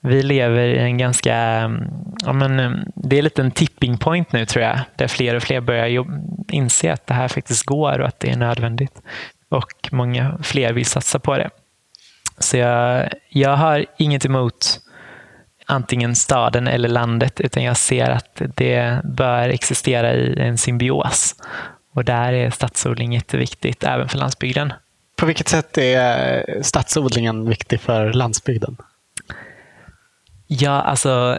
[0.01, 1.83] vi lever i en ganska, mm,
[2.25, 5.43] ja men, mm, det är lite en tipping point nu tror jag, där fler och
[5.43, 6.05] fler börjar
[6.51, 9.01] inse att det här faktiskt går och att det är nödvändigt.
[9.49, 11.49] Och många fler vill satsa på det.
[12.39, 14.79] Så jag, jag har inget emot
[15.65, 21.35] antingen staden eller landet, utan jag ser att det bör existera i en symbios.
[21.93, 24.73] Och där är stadsodling jätteviktigt, även för landsbygden.
[25.15, 28.77] På vilket sätt är stadsodlingen viktig för landsbygden?
[30.51, 31.37] Ja, alltså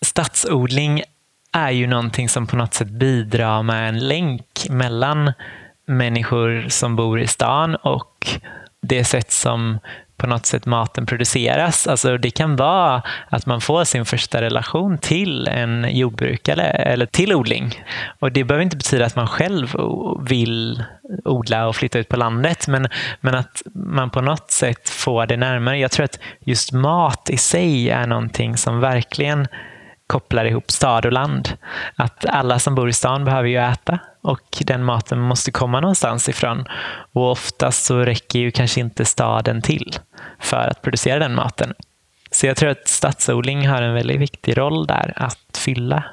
[0.00, 1.02] stadsodling
[1.52, 5.32] är ju någonting som på något sätt bidrar med en länk mellan
[5.86, 8.26] människor som bor i stan och
[8.80, 9.78] det sätt som
[10.16, 11.86] på något sätt maten produceras.
[11.86, 17.34] Alltså det kan vara att man får sin första relation till en jordbrukare eller till
[17.34, 17.84] odling.
[18.18, 19.76] Och Det behöver inte betyda att man själv
[20.28, 20.84] vill
[21.24, 22.88] odla och flytta ut på landet, men,
[23.20, 25.78] men att man på något sätt får det närmare.
[25.78, 29.46] Jag tror att just mat i sig är någonting som verkligen
[30.14, 31.48] kopplar ihop stad och land.
[31.96, 36.28] Att alla som bor i stan behöver ju äta och den maten måste komma någonstans
[36.28, 36.64] ifrån.
[37.12, 39.96] Och oftast så räcker ju kanske inte staden till
[40.38, 41.74] för att producera den maten.
[42.30, 46.04] Så jag tror att stadsodling har en väldigt viktig roll där att fylla.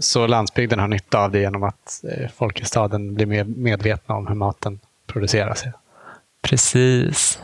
[0.00, 4.14] Så landsbygden har nytta av det genom att eh, folk i staden blir mer medvetna
[4.14, 5.64] om hur maten produceras?
[6.42, 7.38] Precis.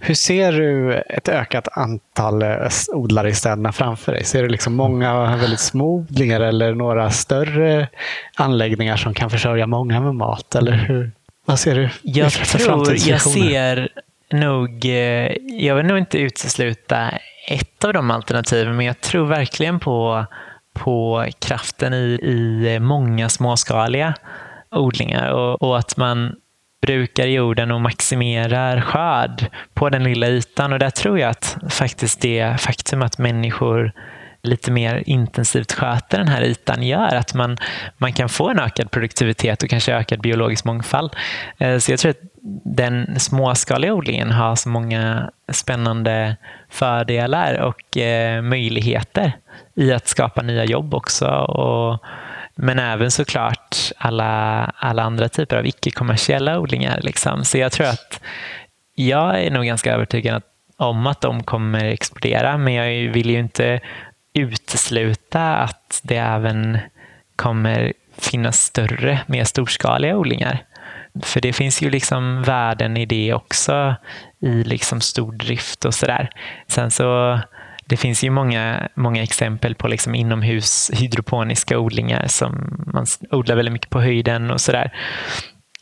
[0.00, 4.24] Hur ser du ett ökat antal eh, odlare i städerna framför dig?
[4.24, 7.88] Ser du liksom många väldigt små odlingar eller några större
[8.36, 10.54] anläggningar som kan försörja många med mat?
[10.54, 11.12] Eller hur,
[11.44, 13.88] vad ser du jag för tror, Jag ser
[14.32, 17.10] nog, eh, jag vill nog inte utesluta
[17.48, 20.26] ett av de alternativen, men jag tror verkligen på,
[20.72, 22.18] på kraften i,
[22.74, 24.14] i många småskaliga
[24.70, 26.36] odlingar och, och att man
[26.86, 30.72] brukar jorden och maximerar skörd på den lilla ytan.
[30.72, 33.92] Och där tror jag att faktiskt det faktum att människor
[34.42, 37.56] lite mer intensivt sköter den här ytan gör att man,
[37.98, 41.16] man kan få en ökad produktivitet och kanske ökad biologisk mångfald.
[41.58, 42.22] Eh, så jag tror att
[42.64, 46.36] den småskaliga odlingen har så många spännande
[46.68, 49.32] fördelar och eh, möjligheter
[49.74, 51.26] i att skapa nya jobb också.
[51.26, 52.04] Och,
[52.60, 57.00] men även såklart alla, alla andra typer av icke-kommersiella odlingar.
[57.02, 57.44] Liksom.
[57.44, 58.20] Så jag tror att
[58.94, 60.42] jag är nog ganska övertygad
[60.76, 63.80] om att de kommer explodera, men jag vill ju inte
[64.34, 66.78] utesluta att det även
[67.36, 70.64] kommer finnas större, mer storskaliga odlingar.
[71.22, 73.94] För det finns ju liksom värden i det också,
[74.40, 76.30] i liksom stordrift och sådär.
[76.68, 77.40] Sen så
[77.88, 83.72] det finns ju många, många exempel på liksom inomhus hydroponiska odlingar som man odlar väldigt
[83.72, 84.92] mycket på höjden och sådär.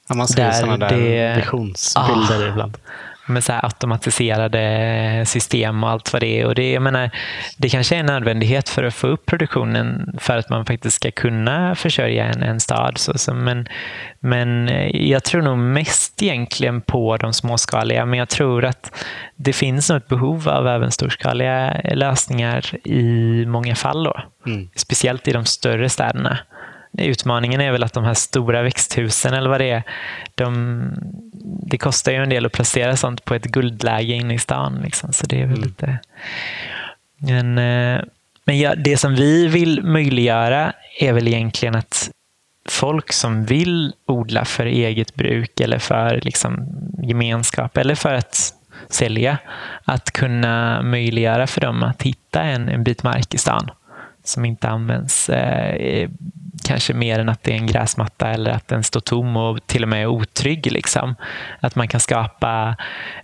[0.09, 2.77] Ja, man ser sådana där visionsbilder ah, ibland
[3.27, 6.47] med så automatiserade system och allt vad det är.
[6.47, 7.11] Och det, jag menar,
[7.57, 11.11] det kanske är en nödvändighet för att få upp produktionen för att man faktiskt ska
[11.11, 12.99] kunna försörja en, en stad.
[12.99, 13.68] Så, så, men,
[14.20, 19.05] men jag tror nog mest egentligen på de småskaliga, men jag tror att
[19.37, 24.05] det finns ett behov av även storskaliga lösningar i många fall.
[24.05, 24.20] Då.
[24.47, 24.68] Mm.
[24.77, 26.39] Speciellt i de större städerna.
[26.99, 29.83] Utmaningen är väl att de här stora växthusen eller vad det är,
[30.35, 30.91] de,
[31.43, 34.81] det kostar ju en del att placera sånt på ett guldläge inne i stan.
[34.85, 35.69] Liksom, så det är väl mm.
[35.69, 35.99] lite...
[37.19, 38.05] Men, eh,
[38.45, 42.11] men ja, det som vi vill möjliggöra är väl egentligen att
[42.69, 46.67] folk som vill odla för eget bruk eller för liksom
[47.03, 48.53] gemenskap eller för att
[48.89, 49.39] sälja,
[49.85, 53.71] att kunna möjliggöra för dem att hitta en, en bit mark i stan
[54.25, 56.11] som inte används eh,
[56.67, 59.83] kanske mer än att det är en gräsmatta eller att den står tom och till
[59.83, 60.73] och med är otrygg.
[60.73, 61.14] Liksom.
[61.61, 62.77] Att man kan skapa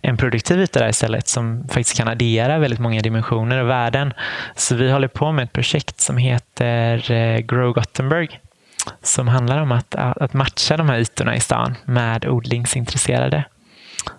[0.02, 4.12] en produktiv yta där istället som faktiskt kan addera väldigt många dimensioner och värden.
[4.56, 8.40] Så vi håller på med ett projekt som heter eh, Grow Gothenburg
[9.02, 13.44] som handlar om att, att matcha de här ytorna i stan med odlingsintresserade.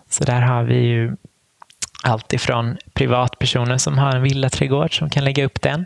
[0.10, 1.16] Så där har vi ju
[2.04, 5.86] allt ifrån privatpersoner som har en villaträdgård som kan lägga upp den.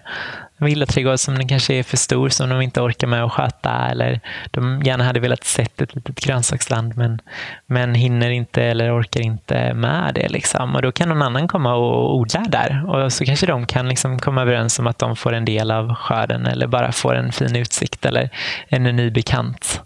[0.59, 3.87] En villaträdgård som den kanske är för stor som de inte orkar med att sköta
[3.89, 4.19] eller
[4.51, 7.21] de gärna hade velat sett ett litet grönsaksland men,
[7.65, 10.29] men hinner inte eller orkar inte med det.
[10.29, 10.75] Liksom.
[10.75, 14.19] Och då kan någon annan komma och odla där och så kanske de kan liksom
[14.19, 17.55] komma överens om att de får en del av skörden eller bara får en fin
[17.55, 18.29] utsikt eller
[18.67, 19.81] en ny bekant.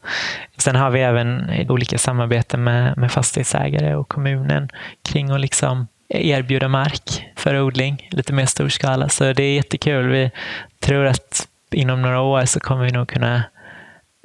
[0.58, 4.70] Sen har vi även olika samarbeten med, med fastighetsägare och kommunen
[5.04, 9.10] kring att liksom erbjuda mark för odling, lite mer stor skala.
[9.10, 10.08] Så det är jättekul.
[10.08, 10.32] Vi
[10.80, 13.44] tror att inom några år så kommer vi nog kunna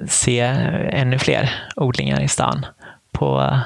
[0.07, 0.39] se
[0.91, 2.65] ännu fler odlingar i stan
[3.11, 3.59] på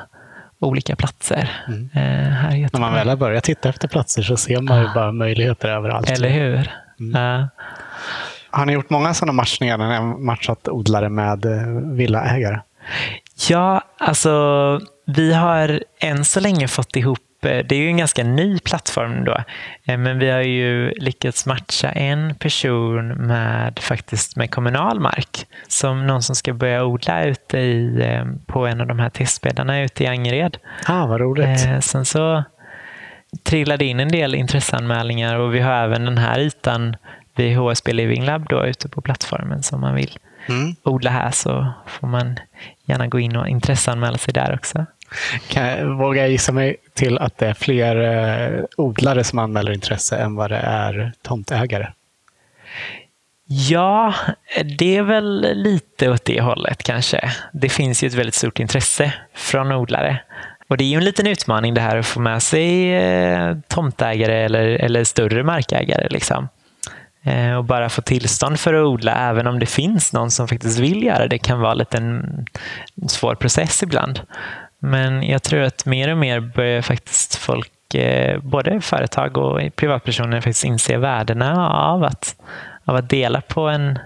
[0.60, 1.50] olika platser.
[1.68, 1.90] Mm.
[1.94, 4.94] Eh, här När man väl har börjat titta efter platser så ser man ju ah.
[4.94, 6.12] bara möjligheter överallt.
[6.12, 6.72] Eller hur?
[7.00, 7.40] Mm.
[7.40, 7.48] Uh.
[8.50, 12.60] Har ni gjort många sådana matchningar när ni har matchat odlare med eh, villaägare?
[13.50, 18.60] Ja, alltså vi har än så länge fått ihop det är ju en ganska ny
[18.60, 19.38] plattform då,
[19.84, 25.46] eh, men vi har ju lyckats matcha en person med faktiskt med kommunal mark.
[25.68, 29.82] Som någon som ska börja odla ute i, eh, på en av de här testbäddarna
[29.82, 30.58] ute i Angered.
[30.88, 31.84] Ah, vad roligt.
[31.84, 32.44] Sen så
[33.44, 36.96] trillade in en del intresseanmälningar och vi har även den här ytan
[37.36, 40.18] vid HSB Living Lab då, ute på plattformen som man vill
[40.50, 40.76] mm.
[40.84, 42.40] odla här så får man
[42.86, 44.86] gärna gå in och intresseanmäla sig där också.
[45.48, 45.66] Kan
[46.18, 50.52] jag gissa mig till att det är fler eh, odlare som anmäler intresse än vad
[50.52, 51.88] det är tomtägare?
[53.46, 54.14] Ja,
[54.78, 57.32] det är väl lite åt det hållet kanske.
[57.54, 60.22] Det finns ju ett väldigt stort intresse från odlare.
[60.68, 64.44] Och Det är ju en liten utmaning det här att få med sig eh, tomtägare
[64.44, 66.08] eller, eller större markägare.
[66.10, 66.48] Liksom.
[67.24, 70.80] Eh, och bara få tillstånd för att odla, även om det finns någon som faktiskt
[70.80, 72.46] vill göra det, kan vara lite en
[73.08, 74.22] svår process ibland.
[74.84, 80.42] Men jag tror att mer och mer börjar faktiskt folk, eh, både företag och privatpersoner,
[80.42, 82.36] faktiskt inse värdena av att,
[82.86, 84.00] av att dela på en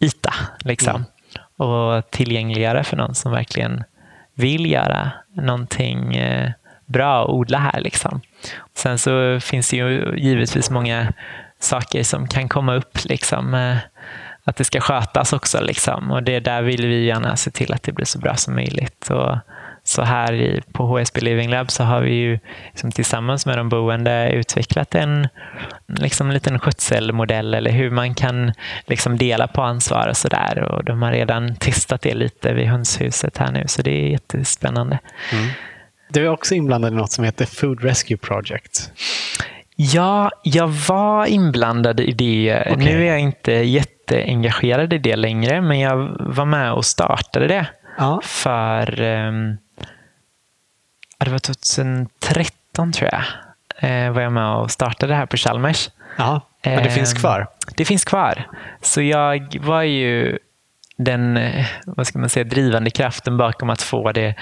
[0.00, 0.34] yta.
[0.60, 0.94] Liksom.
[0.94, 1.70] Mm.
[1.70, 3.84] Och tillgängliggöra för någon som verkligen
[4.34, 6.50] vill göra någonting eh,
[6.86, 7.80] bra och odla här.
[7.80, 8.20] Liksom.
[8.74, 11.12] Sen så finns det ju givetvis många
[11.60, 13.04] saker som kan komma upp.
[13.04, 13.76] Liksom, eh,
[14.44, 15.60] att det ska skötas också.
[15.60, 16.10] Liksom.
[16.10, 19.10] Och det där vill vi gärna se till att det blir så bra som möjligt.
[19.10, 19.36] Och
[19.88, 23.68] så här i, på HSB Living Lab så har vi ju liksom tillsammans med de
[23.68, 25.28] boende utvecklat en
[25.86, 28.52] liksom, liten skötselmodell eller hur man kan
[28.86, 30.62] liksom, dela på ansvar och sådär.
[30.62, 34.98] Och de har redan testat det lite vid hönshuset här nu så det är jättespännande.
[35.32, 35.48] Mm.
[36.08, 38.92] Du är också inblandad i något som heter Food Rescue Project.
[39.76, 42.60] Ja, jag var inblandad i det.
[42.60, 42.84] Okay.
[42.84, 47.66] Nu är jag inte jätteengagerad i det längre, men jag var med och startade det.
[47.98, 48.20] Ja.
[48.24, 49.56] För um,
[51.24, 53.22] det var 2013 tror jag,
[53.90, 55.90] eh, var jag med och startade det här på Chalmers.
[56.16, 57.46] Ja, men det finns ehm, kvar?
[57.76, 58.46] Det finns kvar.
[58.82, 60.38] Så jag var ju
[60.98, 64.34] den eh, vad ska man säga, drivande kraften bakom att få det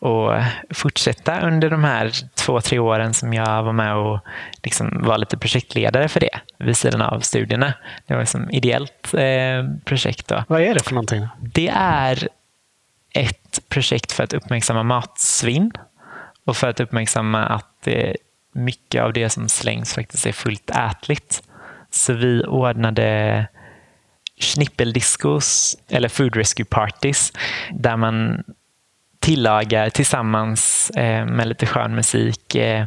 [0.00, 4.20] att fortsätta under de här två, tre åren som jag var med och
[4.62, 7.74] liksom var lite projektledare för det vid sidan av studierna.
[8.06, 10.28] Det var ett ideellt eh, projekt.
[10.28, 10.44] Då.
[10.48, 11.28] Vad är det för någonting?
[11.40, 12.28] Det är
[13.14, 15.72] ett projekt för att uppmärksamma matsvinn
[16.50, 17.88] och för att uppmärksamma att
[18.54, 21.42] mycket av det som slängs faktiskt är fullt ätligt.
[21.90, 23.46] Så vi ordnade
[24.40, 27.32] schnippeldiskos eller food rescue parties
[27.70, 28.44] där man
[29.20, 32.84] tillagar tillsammans eh, med lite skön musik eh,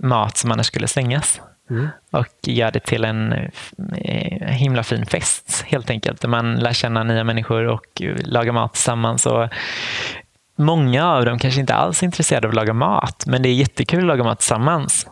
[0.00, 1.40] mat som annars skulle slängas.
[1.70, 1.88] Mm.
[2.10, 6.20] Och gör det till en eh, himla fin fest helt enkelt.
[6.20, 9.26] Där man lär känna nya människor och lagar mat tillsammans.
[9.26, 9.48] Och
[10.56, 13.54] Många av dem kanske inte alls är intresserade av att laga mat, men det är
[13.54, 15.06] jättekul att laga mat tillsammans.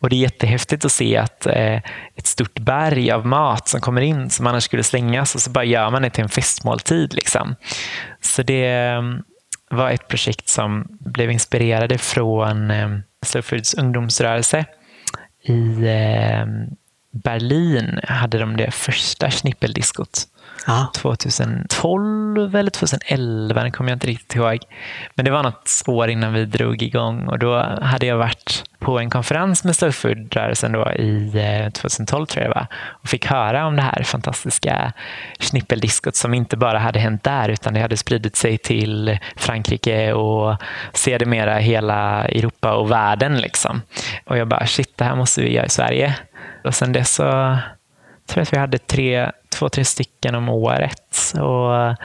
[0.00, 1.76] Och Det är jättehäftigt att se att eh,
[2.16, 5.64] ett stort berg av mat som kommer in som annars skulle slängas och så bara
[5.64, 7.14] gör man det till en festmåltid.
[7.14, 7.56] Liksom.
[8.20, 9.22] Så det ehm,
[9.70, 12.88] var ett projekt som blev inspirerade från eh,
[13.22, 14.64] Slow Foods ungdomsrörelse.
[15.42, 16.46] I eh,
[17.10, 20.26] Berlin hade de det första schnippeldiskot.
[20.66, 20.90] Ja.
[20.94, 24.58] 2012 eller 2011, det kommer jag inte riktigt ihåg.
[25.14, 28.98] Men det var något år innan vi drog igång och då hade jag varit på
[28.98, 31.32] en konferens med Slow Food-rörelsen då i
[31.64, 34.92] eh, 2012 tror jag det var och fick höra om det här fantastiska
[35.38, 40.56] snippeldiskot som inte bara hade hänt där utan det hade spridit sig till Frankrike och
[40.92, 43.38] sedermera hela Europa och världen.
[43.38, 43.82] Liksom.
[44.24, 46.16] Och jag bara, shit, det här måste vi göra i Sverige.
[46.64, 47.22] Och sen dess så
[48.26, 51.32] tror jag att vi hade tre två, tre stycken om året.
[51.40, 51.96] Och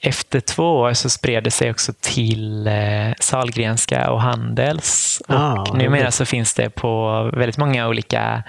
[0.00, 5.22] efter två år så spred det sig också till eh, Salgrenska och Handels.
[5.28, 8.42] Ah, och numera så finns det på väldigt många olika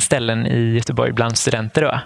[0.00, 1.82] ställen i Göteborg bland studenter.
[1.82, 2.00] Då.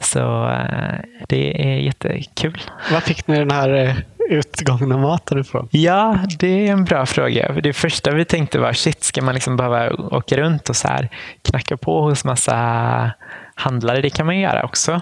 [0.00, 0.98] Så eh,
[1.28, 2.60] det är jättekul.
[2.92, 3.94] Var fick ni den här eh,
[4.28, 5.68] utgångna maten ifrån?
[5.70, 7.52] Ja, det är en bra fråga.
[7.52, 11.08] Det första vi tänkte var, shit, ska man liksom behöva åka runt och så här
[11.42, 12.54] knacka på hos massa
[13.54, 14.00] handlare?
[14.00, 15.00] Det kan man göra också.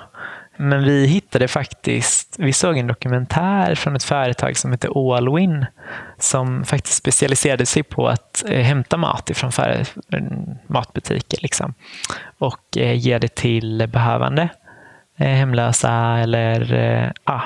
[0.57, 5.66] Men vi hittade faktiskt, vi såg en dokumentär från ett företag som heter Allwin
[6.18, 9.53] som faktiskt specialiserade sig på att eh, hämta mat ifrån
[10.66, 11.75] matbutiker liksom,
[12.39, 14.49] och eh, ge det till behövande.
[15.19, 17.41] Eh, hemlösa eller ah,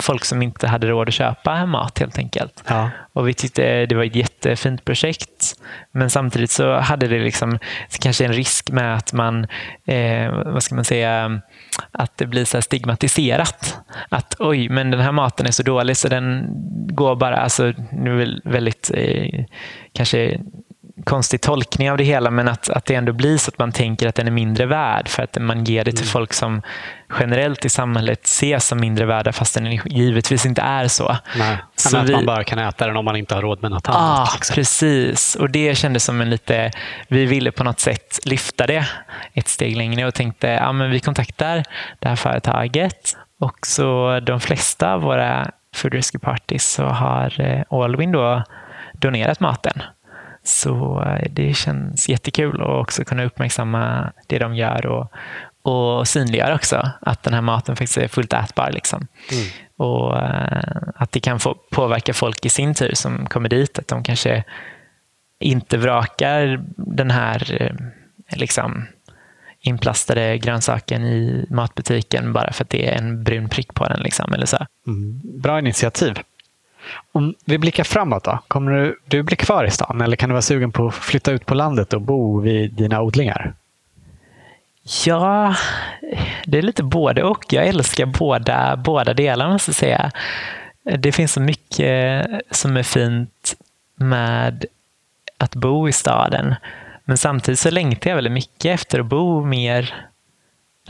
[0.00, 2.64] folk som inte hade råd att köpa mat helt enkelt.
[2.68, 2.90] Ja.
[3.12, 5.54] Och Vi tyckte det var ett jättefint projekt
[5.92, 7.58] men samtidigt så hade det liksom
[8.00, 9.46] kanske en risk med att man,
[9.86, 11.40] eh, vad ska man säga,
[11.92, 13.78] att det blir så stigmatiserat.
[14.08, 16.46] Att oj, men den här maten är så dålig så den
[16.94, 19.44] går bara, alltså nu är väldigt eh,
[19.92, 20.40] kanske
[21.04, 24.08] konstig tolkning av det hela, men att, att det ändå blir så att man tänker
[24.08, 26.12] att den är mindre värd för att man ger det till mm.
[26.12, 26.62] folk som
[27.20, 31.16] generellt i samhället ses som mindre värda fast den givetvis inte är så.
[31.36, 32.12] Nej, så att vi...
[32.12, 34.00] man bara kan äta den om man inte har råd med något annat.
[34.00, 34.54] Ah, liksom.
[34.54, 36.70] Precis, och det kändes som en lite...
[37.08, 38.88] Vi ville på något sätt lyfta det
[39.32, 41.64] ett steg längre och tänkte ja, men vi kontaktar
[41.98, 47.62] det här företaget och så de flesta av våra Food Rescue Parties så har eh,
[47.70, 48.42] Allwin då
[48.92, 49.82] donerat maten.
[50.44, 55.12] Så eh, det känns jättekul att också kunna uppmärksamma det de gör och,
[55.62, 58.70] och synliggöra också att den här maten faktiskt är fullt ätbar.
[58.72, 59.06] Liksom.
[59.32, 59.46] Mm.
[59.76, 63.78] Och uh, att det kan få påverka folk i sin tur som kommer dit.
[63.78, 64.44] Att de kanske
[65.40, 67.76] inte vrakar den här uh,
[68.36, 68.86] liksom,
[69.60, 74.00] inplastade grönsaken i matbutiken bara för att det är en brun prick på den.
[74.00, 74.66] Liksom, eller så.
[74.86, 75.20] Mm.
[75.40, 76.18] Bra initiativ.
[77.12, 80.32] Om vi blickar framåt då, kommer du, du bli kvar i stan eller kan du
[80.32, 83.54] vara sugen på att flytta ut på landet och bo vid dina odlingar?
[85.06, 85.54] Ja,
[86.44, 87.44] det är lite både och.
[87.48, 90.10] Jag älskar båda, båda delarna måste jag säga.
[90.98, 93.56] Det finns så mycket eh, som är fint
[93.94, 94.64] med
[95.38, 96.54] att bo i staden.
[97.04, 99.94] Men samtidigt så längtar jag väldigt mycket efter att bo mer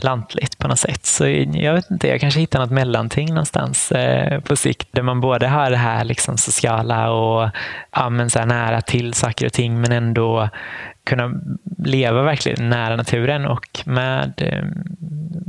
[0.01, 1.05] lantligt på något sätt.
[1.05, 5.21] Så jag vet inte, jag kanske hittar något mellanting någonstans eh, på sikt där man
[5.21, 7.49] både har det här liksom sociala och
[7.91, 10.49] ja, men så nära till saker och ting men ändå
[11.03, 11.31] kunna
[11.77, 14.63] leva verkligen nära naturen och med eh,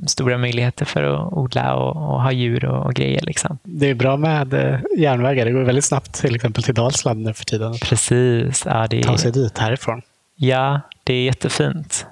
[0.07, 3.20] stora möjligheter för att odla och, och ha djur och, och, grejer.
[3.22, 3.59] Liksom.
[3.62, 5.44] Det är bra med eh, järnvägar.
[5.44, 7.74] Det går väldigt snabbt till exempel till Dalsland nu för tiden.
[7.82, 8.62] Precis.
[8.66, 9.03] Ja, det är...
[9.03, 10.03] Ta sig dit härifrån.
[10.36, 12.07] Ja, det är jättefint.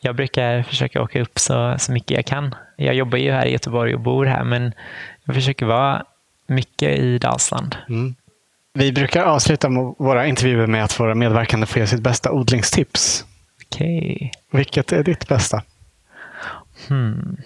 [0.00, 2.54] Jag brukar försöka åka upp så, så mycket jag kan.
[2.76, 4.72] Jag jobbar ju här i Göteborg och bor här, men
[5.24, 6.04] jag försöker vara
[6.46, 7.76] mycket i Dalsland.
[7.88, 8.14] Mm.
[8.74, 13.24] Vi brukar avsluta våra intervjuer med att våra medverkande får ge sitt bästa odlingstips.
[13.64, 14.32] Okej.
[14.50, 15.62] Vilket är ditt bästa?
[16.88, 17.36] Hmm.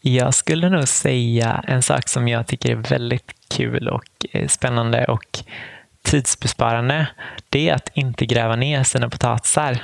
[0.00, 5.04] Jag skulle nog säga en sak som jag tycker är väldigt kul och eh, spännande
[5.04, 5.38] och
[6.02, 7.08] tidsbesparande.
[7.48, 9.82] Det är att inte gräva ner sina potatisar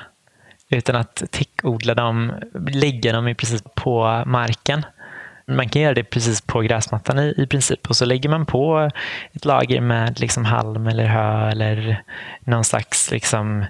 [0.70, 2.32] utan att täckodla dem,
[2.72, 4.86] lägga dem i princip på marken.
[5.46, 8.90] Man kan göra det precis på gräsmattan i, i princip och så lägger man på
[9.32, 12.02] ett lager med liksom halm eller hö eller
[12.44, 13.64] någon slags liksom,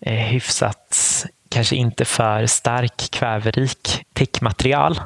[0.00, 5.00] eh, hyfsat, kanske inte för stark kväverik täckmaterial.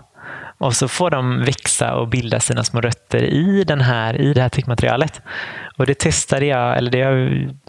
[0.58, 4.42] Och så får de växa och bilda sina små rötter i, den här, i det
[4.42, 5.22] här täckmaterialet.
[5.76, 7.12] Och det testade jag, eller det har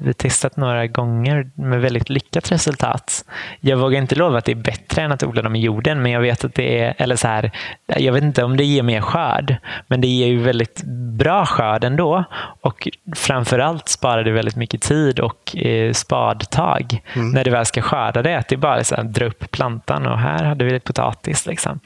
[0.01, 3.25] vi testat några gånger med väldigt lyckat resultat.
[3.59, 6.11] Jag vågar inte lova att det är bättre än att odla dem i jorden, men
[6.11, 7.51] jag vet att det är, eller så här,
[7.85, 9.55] jag vet inte om det ger mer skörd,
[9.87, 10.83] men det ger ju väldigt
[11.17, 12.23] bra skörd ändå.
[12.61, 17.31] Och framförallt sparar det väldigt mycket tid och eh, spadtag mm.
[17.31, 18.37] när du väl ska skörda det.
[18.37, 21.45] Att det är bara att dra upp plantan och här hade vi lite potatis.
[21.45, 21.79] Liksom.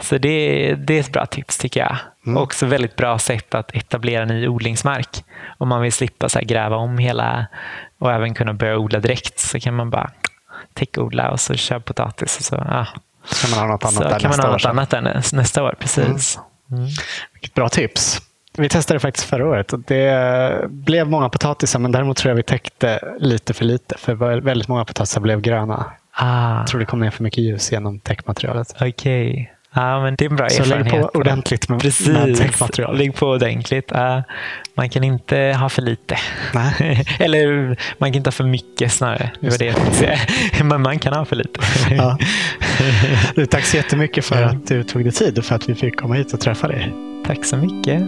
[0.00, 1.96] Så det, det är ett bra tips tycker jag.
[2.26, 2.42] Mm.
[2.42, 5.24] Också väldigt bra sätt att etablera ny odlingsmark.
[5.58, 7.46] Om man vill slippa så gräva om hela
[7.98, 10.10] och även kunna börja odla direkt så kan man bara
[10.74, 12.38] täckodla och så köra potatis.
[12.38, 12.86] Och så, ja.
[13.24, 15.74] så kan man ha något annat, så kan man ha något annat än nästa år.
[15.78, 16.38] Precis.
[16.70, 16.82] Mm.
[16.82, 16.90] Mm.
[17.32, 18.20] Vilket bra tips.
[18.56, 22.42] Vi testade faktiskt förra året och det blev många potatisar men däremot tror jag vi
[22.42, 25.92] täckte lite för lite för väldigt många potatisar blev gröna.
[26.12, 26.58] Ah.
[26.58, 28.72] Jag tror det kom ner för mycket ljus genom täckmaterialet.
[28.74, 28.88] Okej.
[29.30, 29.46] Okay.
[29.74, 30.90] Ja, men det är en bra erfarenhet.
[30.90, 32.08] Så lägg på ordentligt med, Precis.
[32.08, 32.98] med textmaterial.
[32.98, 33.92] Lägg på ordentligt.
[33.92, 34.20] Uh,
[34.74, 36.16] man kan inte ha för lite.
[37.18, 39.30] Eller man kan inte ha för mycket snarare.
[39.40, 39.74] Det var det
[40.58, 40.64] jag.
[40.66, 41.60] Men man kan ha för lite.
[41.90, 42.18] ja.
[43.34, 45.96] du, tack så jättemycket för att du tog dig tid och för att vi fick
[45.96, 46.92] komma hit och träffa dig.
[47.26, 48.02] Tack så mycket.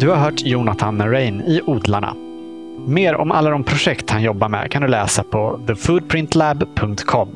[0.00, 2.14] Du har hört Jonathan Rain i Odlarna
[2.86, 7.28] Mer om alla de projekt han jobbar med kan du läsa på thefoodprintlab.com.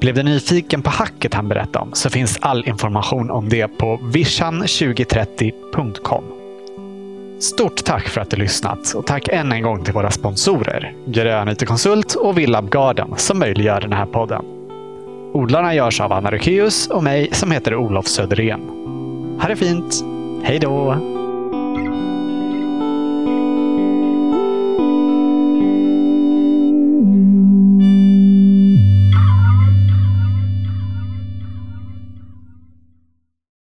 [0.00, 3.96] Blev du nyfiken på hacket han berättade om så finns all information om det på
[3.96, 6.24] vision2030.com.
[7.40, 11.48] Stort tack för att du lyssnat och tack än en gång till våra sponsorer Grön
[11.48, 14.44] IT-konsult och Villab Garden som möjliggör den här podden.
[15.32, 18.60] Odlarna görs av Anna Rukeus och mig som heter Olof Söderén.
[19.40, 20.04] Ha det fint!
[20.42, 20.96] Hej då!